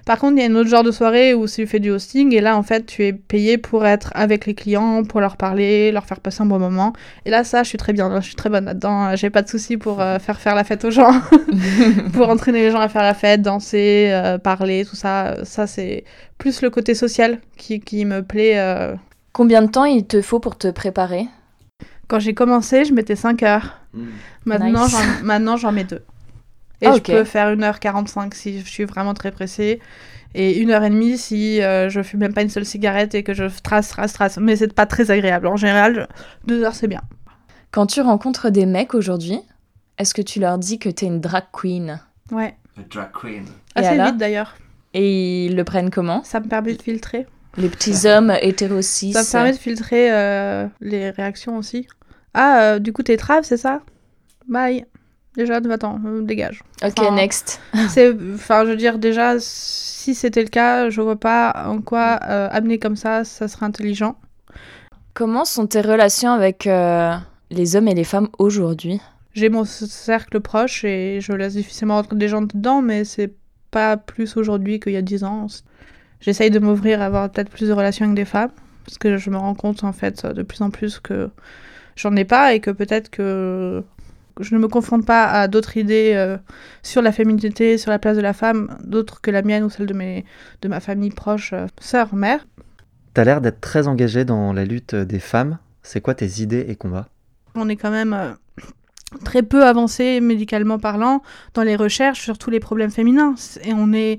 [0.07, 2.35] Par contre, il y a un autre genre de soirée où tu fais du hosting
[2.35, 5.93] et là, en fait, tu es payé pour être avec les clients, pour leur parler,
[5.93, 6.93] leur faire passer un bon moment.
[7.27, 9.15] Et là, ça, je suis très bien, je suis très bonne là-dedans.
[9.15, 11.13] J'ai pas de soucis pour euh, faire faire la fête aux gens,
[12.13, 14.13] pour entraîner les gens à faire la fête, danser,
[14.43, 15.37] parler, tout ça.
[15.45, 16.03] Ça, c'est
[16.39, 18.59] plus le côté social qui, qui me plaît.
[18.59, 18.95] euh.
[19.33, 21.27] Combien de temps il te faut pour te préparer?
[22.09, 23.79] Quand j'ai commencé, je mettais 5 heures.
[24.45, 24.91] Maintenant, Nice.
[25.21, 26.03] j'en, maintenant, j'en mets deux.
[26.81, 29.81] Et Ah, je peux faire 1h45 si je suis vraiment très pressée.
[30.35, 33.89] Et 1h30 si euh, je fume même pas une seule cigarette et que je trace,
[33.89, 34.39] trace, trace.
[34.39, 35.47] Mais c'est pas très agréable.
[35.47, 36.09] En général,
[36.47, 37.03] 2 heures c'est bien.
[37.71, 39.39] Quand tu rencontres des mecs aujourd'hui,
[39.99, 42.01] est-ce que tu leur dis que t'es une drag queen?
[42.33, 42.57] Ouais.
[42.91, 43.45] drag queen.
[43.75, 44.57] Assez vite d'ailleurs.
[44.95, 47.27] Et ils le prennent comment Ça me permet de filtrer.
[47.57, 51.87] Les petits hommes hétéro cis Ça me permet de filtrer euh, les réactions aussi.
[52.35, 53.81] Ah, euh, du coup, t'es trave, c'est ça?
[54.49, 54.87] Bye.
[55.37, 56.63] Déjà, va-t'en, euh, dégage.
[56.85, 57.61] Ok, next.
[57.89, 62.21] C'est, enfin, je veux dire, déjà, si c'était le cas, je vois pas en quoi
[62.29, 64.17] euh, amener comme ça, ça serait intelligent.
[65.15, 66.69] Comment sont tes relations avec
[67.51, 69.01] les hommes et les femmes aujourd'hui?
[69.35, 73.33] J'ai mon cercle proche et je laisse difficilement rentrer des gens dedans, mais c'est
[73.71, 75.47] pas plus aujourd'hui qu'il y a 10 ans.
[76.21, 78.51] J'essaye de m'ouvrir à avoir peut-être plus de relations avec des femmes,
[78.85, 81.31] parce que je me rends compte en fait de plus en plus que
[81.97, 83.83] j'en ai pas et que peut-être que
[84.39, 86.37] je ne me confronte pas à d'autres idées euh,
[86.83, 89.87] sur la féminité, sur la place de la femme, d'autres que la mienne ou celle
[89.87, 90.25] de, mes,
[90.63, 92.47] de ma famille proche, euh, sœur, mère.
[93.15, 95.59] T'as l'air d'être très engagée dans la lutte des femmes.
[95.83, 97.09] C'est quoi tes idées et combats?
[97.55, 98.33] On est quand même euh,
[99.25, 101.23] très peu avancé médicalement parlant
[101.55, 103.35] dans les recherches sur tous les problèmes féminins.
[103.65, 104.19] Et on est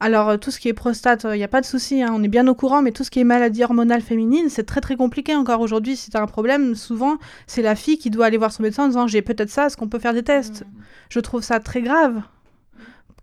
[0.00, 2.22] alors, tout ce qui est prostate, il euh, n'y a pas de souci, hein, on
[2.22, 4.94] est bien au courant, mais tout ce qui est maladie hormonale féminine, c'est très très
[4.94, 5.96] compliqué encore aujourd'hui.
[5.96, 7.16] Si tu as un problème, souvent,
[7.48, 9.76] c'est la fille qui doit aller voir son médecin en disant j'ai peut-être ça, est-ce
[9.76, 10.62] qu'on peut faire des tests?
[10.62, 10.82] Mmh.
[11.10, 12.22] Je trouve ça très grave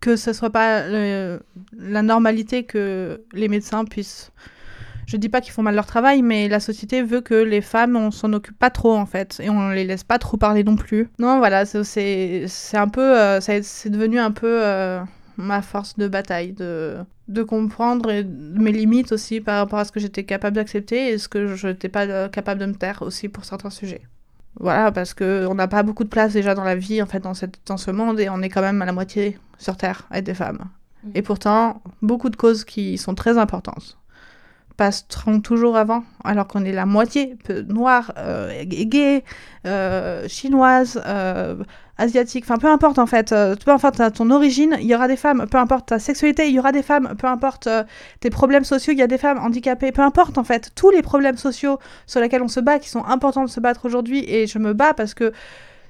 [0.02, 1.40] que ce soit pas euh,
[1.76, 4.32] la normalité que les médecins puissent.
[5.08, 7.96] Je dis pas qu'ils font mal leur travail, mais la société veut que les femmes,
[7.96, 10.76] on s'en occupe pas trop en fait, et on les laisse pas trop parler non
[10.76, 11.10] plus.
[11.20, 14.62] Non, voilà, c'est un peu, c'est devenu un peu
[15.38, 16.98] ma force de bataille, de,
[17.28, 21.28] de comprendre mes limites aussi par rapport à ce que j'étais capable d'accepter et ce
[21.28, 24.02] que je n'étais pas euh, capable de me taire aussi pour certains sujets.
[24.60, 27.34] Voilà, parce qu'on n'a pas beaucoup de place déjà dans la vie, en fait, dans,
[27.34, 30.20] cette, dans ce monde, et on est quand même à la moitié sur Terre, à
[30.20, 30.66] être des femmes.
[31.14, 33.98] Et pourtant, beaucoup de causes qui sont très importantes
[34.78, 39.24] passeront toujours avant, alors qu'on est la moitié noire, euh, gay,
[39.66, 41.56] euh, chinoise, euh,
[41.98, 45.48] asiatique, enfin peu importe en fait, peu importe ton origine, il y aura des femmes,
[45.50, 47.70] peu importe ta sexualité, il y aura des femmes, peu importe
[48.20, 51.02] tes problèmes sociaux, il y a des femmes handicapées, peu importe en fait, tous les
[51.02, 54.46] problèmes sociaux sur lesquels on se bat, qui sont importants de se battre aujourd'hui, et
[54.46, 55.32] je me bats parce que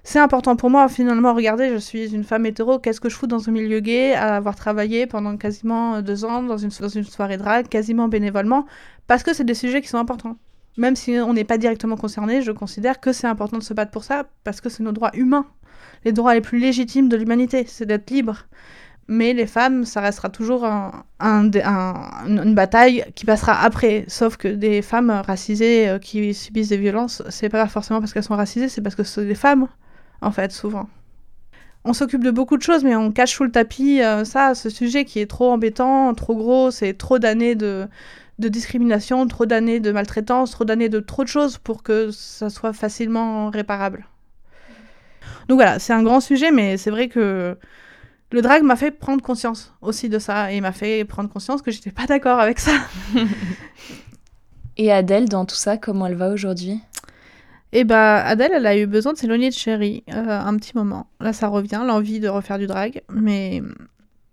[0.06, 0.88] c'est important pour moi.
[0.88, 2.78] Finalement, regardez, je suis une femme hétéro.
[2.78, 6.43] Qu'est-ce que je fous dans un milieu gay, à avoir travaillé pendant quasiment deux ans
[6.43, 8.68] dans une, dans une soirée drague, quasiment bénévolement,
[9.08, 10.38] parce que c'est des sujets qui sont importants.
[10.78, 13.89] Même si on n'est pas directement concerné, je considère que c'est important de se battre
[13.89, 15.47] pour ça, parce que c'est nos droits humains,
[16.03, 18.45] les droits les plus légitimes de l'humanité, c'est d'être libre.
[19.08, 24.06] Mais les femmes, ça restera toujours un, une bataille qui passera après.
[24.08, 28.24] Sauf que des femmes racisées euh, qui subissent des violences, c'est pas forcément parce qu'elles
[28.24, 29.68] sont racisées, c'est parce que c'est des femmes
[30.22, 30.89] en fait, souvent.
[31.84, 34.70] On s'occupe de beaucoup de choses, mais on cache sous le tapis euh, ça, ce
[34.70, 37.88] sujet qui est trop embêtant, trop gros, c'est trop d'années de,
[38.39, 42.49] de discrimination, trop d'années de maltraitance, trop d'années de trop de choses pour que ça
[42.49, 44.07] soit facilement réparable.
[45.47, 47.55] Donc voilà, c'est un grand sujet, mais c'est vrai que
[48.32, 51.72] le drag m'a fait prendre conscience aussi de ça et m'a fait prendre conscience que
[51.72, 52.74] j'étais pas d'accord avec ça.
[54.78, 56.80] et Adèle, dans tout ça, comment elle va aujourd'hui?
[57.78, 61.07] Et bah Adèle, elle a eu besoin de s'éloigner de Chéri euh, un petit moment.
[61.19, 63.01] Là, ça revient, l'envie de refaire du drag.
[63.11, 63.61] Mais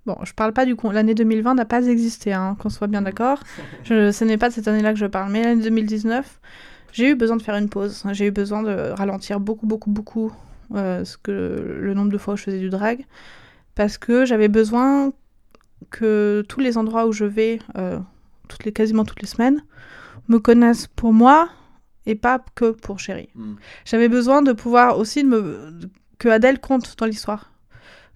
[0.06, 0.88] bon, je parle pas du coup.
[0.92, 3.40] L'année 2020 n'a pas existé, hein, qu'on soit bien d'accord.
[3.82, 5.32] ce n'est pas de cette année-là que je parle.
[5.32, 6.40] Mais l'année 2019,
[6.92, 8.04] j'ai eu besoin de faire une pause.
[8.12, 10.32] J'ai eu besoin de ralentir beaucoup, beaucoup, beaucoup
[10.76, 13.04] euh, ce que, le nombre de fois où je faisais du drag.
[13.74, 15.10] Parce que j'avais besoin
[15.90, 17.98] que tous les endroits où je vais, euh,
[18.72, 19.62] quasiment toutes les semaines,
[20.28, 21.48] me connaissent pour moi,
[22.06, 23.28] et pas que pour Chéri.
[23.34, 23.54] Hmm.
[23.84, 25.70] J'avais besoin de pouvoir aussi de me...
[26.18, 27.52] que Adèle compte dans l'histoire.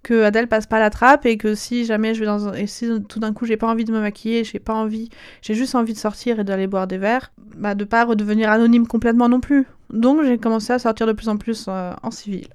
[0.03, 2.89] Que Adèle passe pas la trappe et que si jamais je vais dans et si
[3.09, 5.09] tout d'un coup j'ai pas envie de me maquiller, j'ai pas envie,
[5.43, 8.87] j'ai juste envie de sortir et d'aller boire des verres, bah de pas redevenir anonyme
[8.87, 9.67] complètement non plus.
[9.91, 12.47] Donc j'ai commencé à sortir de plus en plus euh, en civil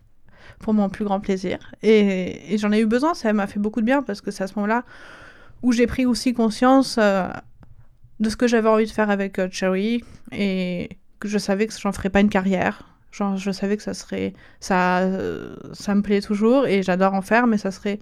[0.59, 3.81] pour mon plus grand plaisir et, et j'en ai eu besoin, ça m'a fait beaucoup
[3.81, 4.85] de bien parce que c'est à ce moment-là
[5.61, 7.27] où j'ai pris aussi conscience euh,
[8.19, 10.89] de ce que j'avais envie de faire avec euh, Cherry et
[11.27, 12.83] je savais que j'en ferais pas une carrière.
[13.11, 14.33] Genre, je savais que ça serait.
[14.59, 17.99] Ça, euh, ça me plaît toujours et j'adore en faire, mais ça serait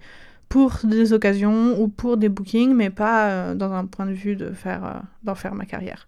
[0.48, 4.36] pour des occasions ou pour des bookings, mais pas euh, dans un point de vue
[4.36, 6.06] de faire, euh, d'en faire ma carrière.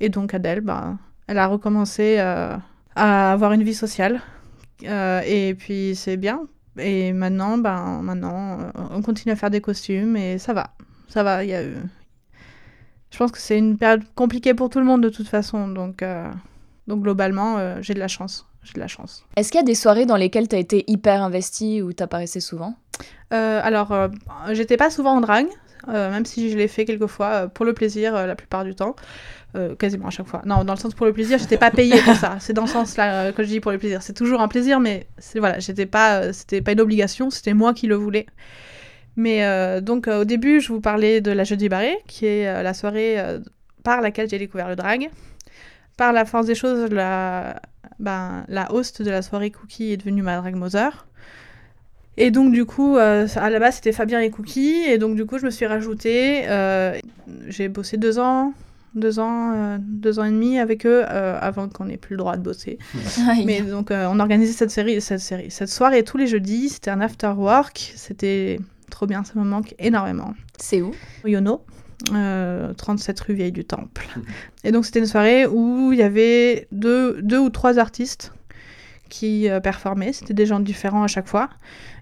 [0.00, 0.96] Et donc, Adèle, bah,
[1.28, 2.60] elle a recommencé à
[2.96, 4.20] avoir une vie sociale.
[4.82, 6.40] et puis, c'est bien.
[6.78, 8.58] Et maintenant, ben, maintenant,
[8.90, 10.70] on continue à faire des costumes et ça va.
[11.08, 11.44] Ça va,
[13.12, 15.68] je pense que c'est une période compliquée pour tout le monde de toute façon.
[15.68, 16.30] Donc, euh,
[16.88, 18.46] donc globalement, euh, j'ai de la chance.
[18.64, 19.24] J'ai de la chance.
[19.36, 22.40] Est-ce qu'il y a des soirées dans lesquelles tu as été hyper investie ou t'apparaissais
[22.40, 22.74] souvent?
[23.34, 23.92] Euh, Alors,
[24.52, 25.48] j'étais pas souvent en drague,
[25.88, 28.94] même si je l'ai fait quelques fois pour le plaisir la plupart du temps.
[29.80, 30.42] quasiment à chaque fois.
[30.46, 32.36] Non, dans le sens pour le plaisir, j'étais pas payée pour ça.
[32.38, 34.00] C'est dans ce sens-là que je dis pour le plaisir.
[34.00, 37.88] C'est toujours un plaisir, mais voilà, j'étais pas, c'était pas une obligation, c'était moi qui
[37.88, 38.26] le voulais.
[39.16, 42.48] Mais euh, donc euh, au début, je vous parlais de la Jeudi Barré, qui est
[42.48, 43.16] euh, la soirée
[43.82, 45.10] par laquelle j'ai découvert le drag.
[45.96, 47.60] Par la force des choses, la,
[47.98, 51.06] ben, la host de la soirée Cookie est devenue ma drag mother.
[52.16, 55.38] Et donc du coup, à la base c'était Fabien et Cookie, et donc du coup
[55.38, 56.44] je me suis rajoutée.
[57.48, 58.52] j'ai bossé deux ans,
[58.94, 62.42] deux ans, deux ans et demi avec eux avant qu'on ait plus le droit de
[62.42, 62.78] bosser.
[63.46, 66.68] Mais donc on organisait cette série, cette série, cette soirée tous les jeudis.
[66.70, 67.92] C'était un after work.
[67.96, 68.58] C'était
[68.92, 70.34] trop bien, ça me manque énormément.
[70.58, 70.92] C'est où?
[71.24, 71.64] Yono,
[72.14, 74.06] euh, 37 rue Vieille du Temple.
[74.64, 78.32] Et donc c'était une soirée où il y avait deux, deux ou trois artistes
[79.08, 80.12] qui euh, performaient.
[80.12, 81.48] C'était des gens différents à chaque fois.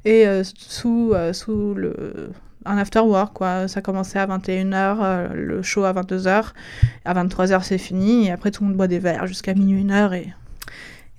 [0.04, 2.30] Et euh, sous, euh, sous le,
[2.64, 3.68] un after work, quoi.
[3.68, 6.52] Ça commençait à 21h, euh, le show à 22h.
[7.04, 8.26] À 23h, c'est fini.
[8.26, 10.12] Et après, tout le monde boit des verres jusqu'à minuit, une heure.
[10.12, 10.32] Et,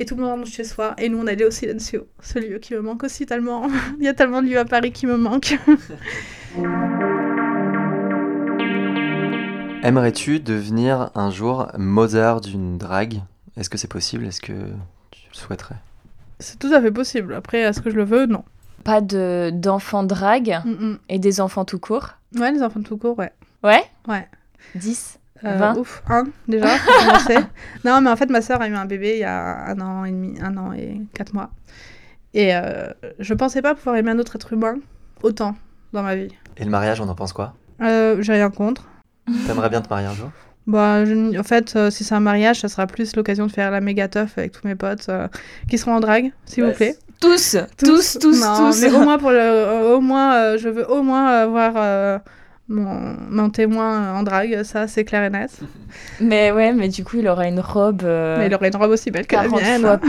[0.01, 0.95] et tout le monde rentre chez soi.
[0.97, 3.67] Et nous, on allait au Silencio, ce lieu qui me manque aussi tellement.
[3.99, 5.57] Il y a tellement de lieux à Paris qui me manquent.
[9.83, 13.21] Aimerais-tu devenir un jour mother d'une drague?
[13.57, 14.25] Est-ce que c'est possible?
[14.25, 14.53] Est-ce que
[15.11, 15.75] tu le souhaiterais?
[16.39, 17.33] C'est tout à fait possible.
[17.35, 18.43] Après, est-ce que je le veux Non.
[18.83, 22.09] Pas de d'enfants drague Mm, et des enfants tout court?
[22.33, 22.41] Mm.
[22.41, 23.31] Ouais, les enfants tout court, ouais.
[23.63, 23.83] Ouais?
[24.07, 24.27] Ouais.
[24.75, 25.75] 10 Euh, 20.
[25.77, 26.67] ouf, un déjà,
[27.85, 30.05] non, mais en fait, ma soeur a eu un bébé il y a un an
[30.05, 31.49] et demi, un an et quatre mois.
[32.33, 32.87] Et euh,
[33.19, 34.75] je pensais pas pouvoir aimer un autre être humain
[35.23, 35.55] autant
[35.93, 36.29] dans ma vie.
[36.57, 37.53] Et le mariage, on en pense quoi?
[37.81, 38.87] Euh, J'ai rien contre.
[39.47, 40.29] T'aimerais bien te marier un jour?
[40.67, 43.71] Bah, je- en fait, euh, si c'est un mariage, ça sera plus l'occasion de faire
[43.71, 45.27] la méga teuf avec tous mes potes euh,
[45.67, 46.95] qui seront en drague, s'il vous plaît.
[47.19, 50.69] Tous Tous, tous, Non, tous Mais au moins, pour le, euh, au moins euh, je
[50.69, 52.19] veux au moins avoir euh,
[52.67, 55.51] mon, mon témoin en drague, ça c'est clair et net.
[56.21, 58.03] Mais ouais, mais du coup, il aura une robe.
[58.03, 59.81] euh, Mais il aurait une robe aussi belle que la 40 mienne.
[59.81, 59.99] fois.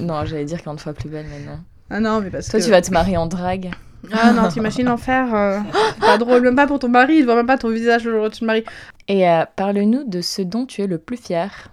[0.00, 1.58] Non, j'allais dire 40 fois plus belle, mais non.
[1.90, 2.64] Ah non, mais parce Toi, que...
[2.64, 3.70] tu vas te marier en drague.
[4.12, 5.58] Ah non, t'imagines l'enfer euh,
[5.94, 8.12] c'est Pas drôle, même pas pour ton mari, il voit même pas ton visage le
[8.12, 8.64] jour où tu te maries.
[9.08, 11.68] Et euh, parle-nous de ce dont tu es le plus fier.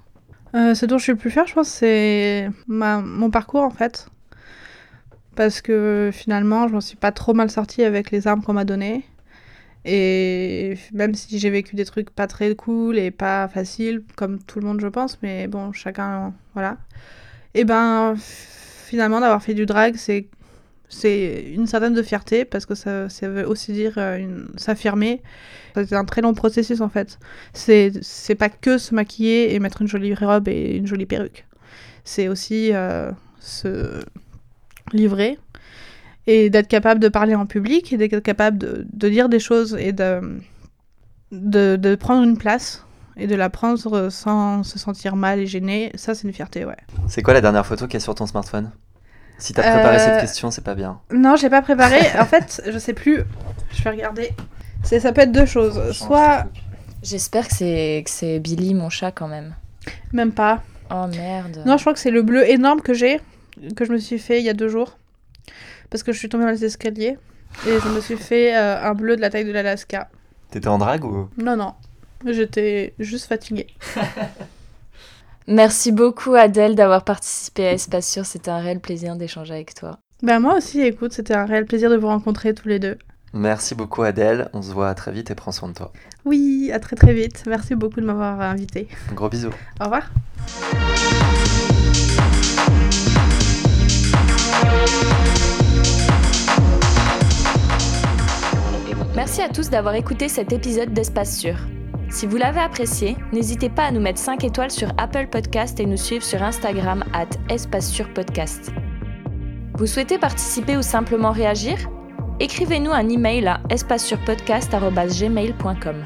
[0.56, 3.00] Euh, ce dont je suis le plus fière, je pense, c'est ma...
[3.02, 4.08] mon parcours en fait.
[5.36, 8.66] Parce que finalement, je m'en suis pas trop mal sortie avec les armes qu'on m'a
[8.66, 9.06] données.
[9.92, 14.60] Et même si j'ai vécu des trucs pas très cool et pas faciles, comme tout
[14.60, 16.78] le monde, je pense, mais bon, chacun, voilà.
[17.56, 18.16] Et ben,
[18.86, 20.28] finalement, d'avoir fait du drag, c'est
[20.90, 25.22] c'est une certaine de fierté parce que ça, ça veut aussi dire euh, s'affirmer.
[25.76, 27.20] C'est un très long processus en fait.
[27.54, 31.46] C'est pas que se maquiller et mettre une jolie robe et une jolie perruque.
[32.04, 34.04] C'est aussi euh, se
[34.94, 35.38] livrer
[36.32, 39.76] et d'être capable de parler en public et d'être capable de, de dire des choses
[39.80, 40.22] et de,
[41.32, 42.86] de, de prendre une place
[43.18, 45.92] et de la prendre sans se sentir mal et gêné.
[45.96, 46.78] Ça, c'est une fierté, ouais.
[47.08, 48.72] C'est quoi la dernière photo qu'il y a sur ton smartphone?
[49.38, 51.00] Si t'as préparé Euh, cette question, c'est pas bien.
[51.14, 52.00] Non, j'ai pas préparé.
[52.20, 53.24] en fait, je sais plus.
[53.72, 54.32] Je vais regarder.
[54.84, 55.92] C'est- Ça peut être deux choses.
[55.94, 56.46] Soit,
[57.02, 59.56] J'espère que c'est que c'est Billy, mon chat, quand même.
[60.12, 60.62] même pas.
[60.92, 61.64] Oh merde.
[61.66, 63.22] Non, je crois que c'est le bleu énorme que j'ai,
[63.78, 64.98] que je me suis fait il y a deux jours.
[65.90, 67.18] Parce que je suis tombée dans les escaliers.
[67.68, 70.10] Et je me suis fait euh, un bleu de la taille de l'Alaska.
[70.52, 71.30] T'étais en drague ou?
[71.38, 71.74] Non, non.
[72.26, 73.68] J'étais juste fatiguée.
[75.48, 78.26] Merci beaucoup, Adèle, d'avoir participé à Espace Sûr.
[78.26, 79.98] C'était un réel plaisir d'échanger avec toi.
[80.22, 82.98] Ben moi aussi, écoute, c'était un réel plaisir de vous rencontrer tous les deux.
[83.34, 85.92] Merci beaucoup Adèle, on se voit très vite et prends soin de toi.
[86.26, 87.44] Oui, à très très vite.
[87.48, 88.88] Merci beaucoup de m'avoir invité.
[89.12, 89.50] Un gros bisou.
[89.80, 90.10] Au revoir.
[99.16, 101.56] Merci à tous d'avoir écouté cet épisode d'Espace Sûr.
[102.10, 105.86] Si vous l'avez apprécié, n'hésitez pas à nous mettre 5 étoiles sur Apple Podcast et
[105.86, 108.72] nous suivre sur Instagram at Espace Sûr Podcast.
[109.78, 111.78] Vous souhaitez participer ou simplement réagir?
[112.40, 116.06] Écrivez-nous un email à espacesurpodcast.gmail.com.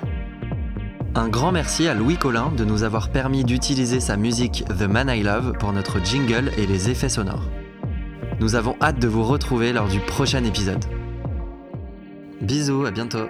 [1.15, 5.09] Un grand merci à Louis Collin de nous avoir permis d'utiliser sa musique The Man
[5.09, 7.43] I Love pour notre jingle et les effets sonores.
[8.39, 10.83] Nous avons hâte de vous retrouver lors du prochain épisode.
[12.41, 13.27] Bisous, à bientôt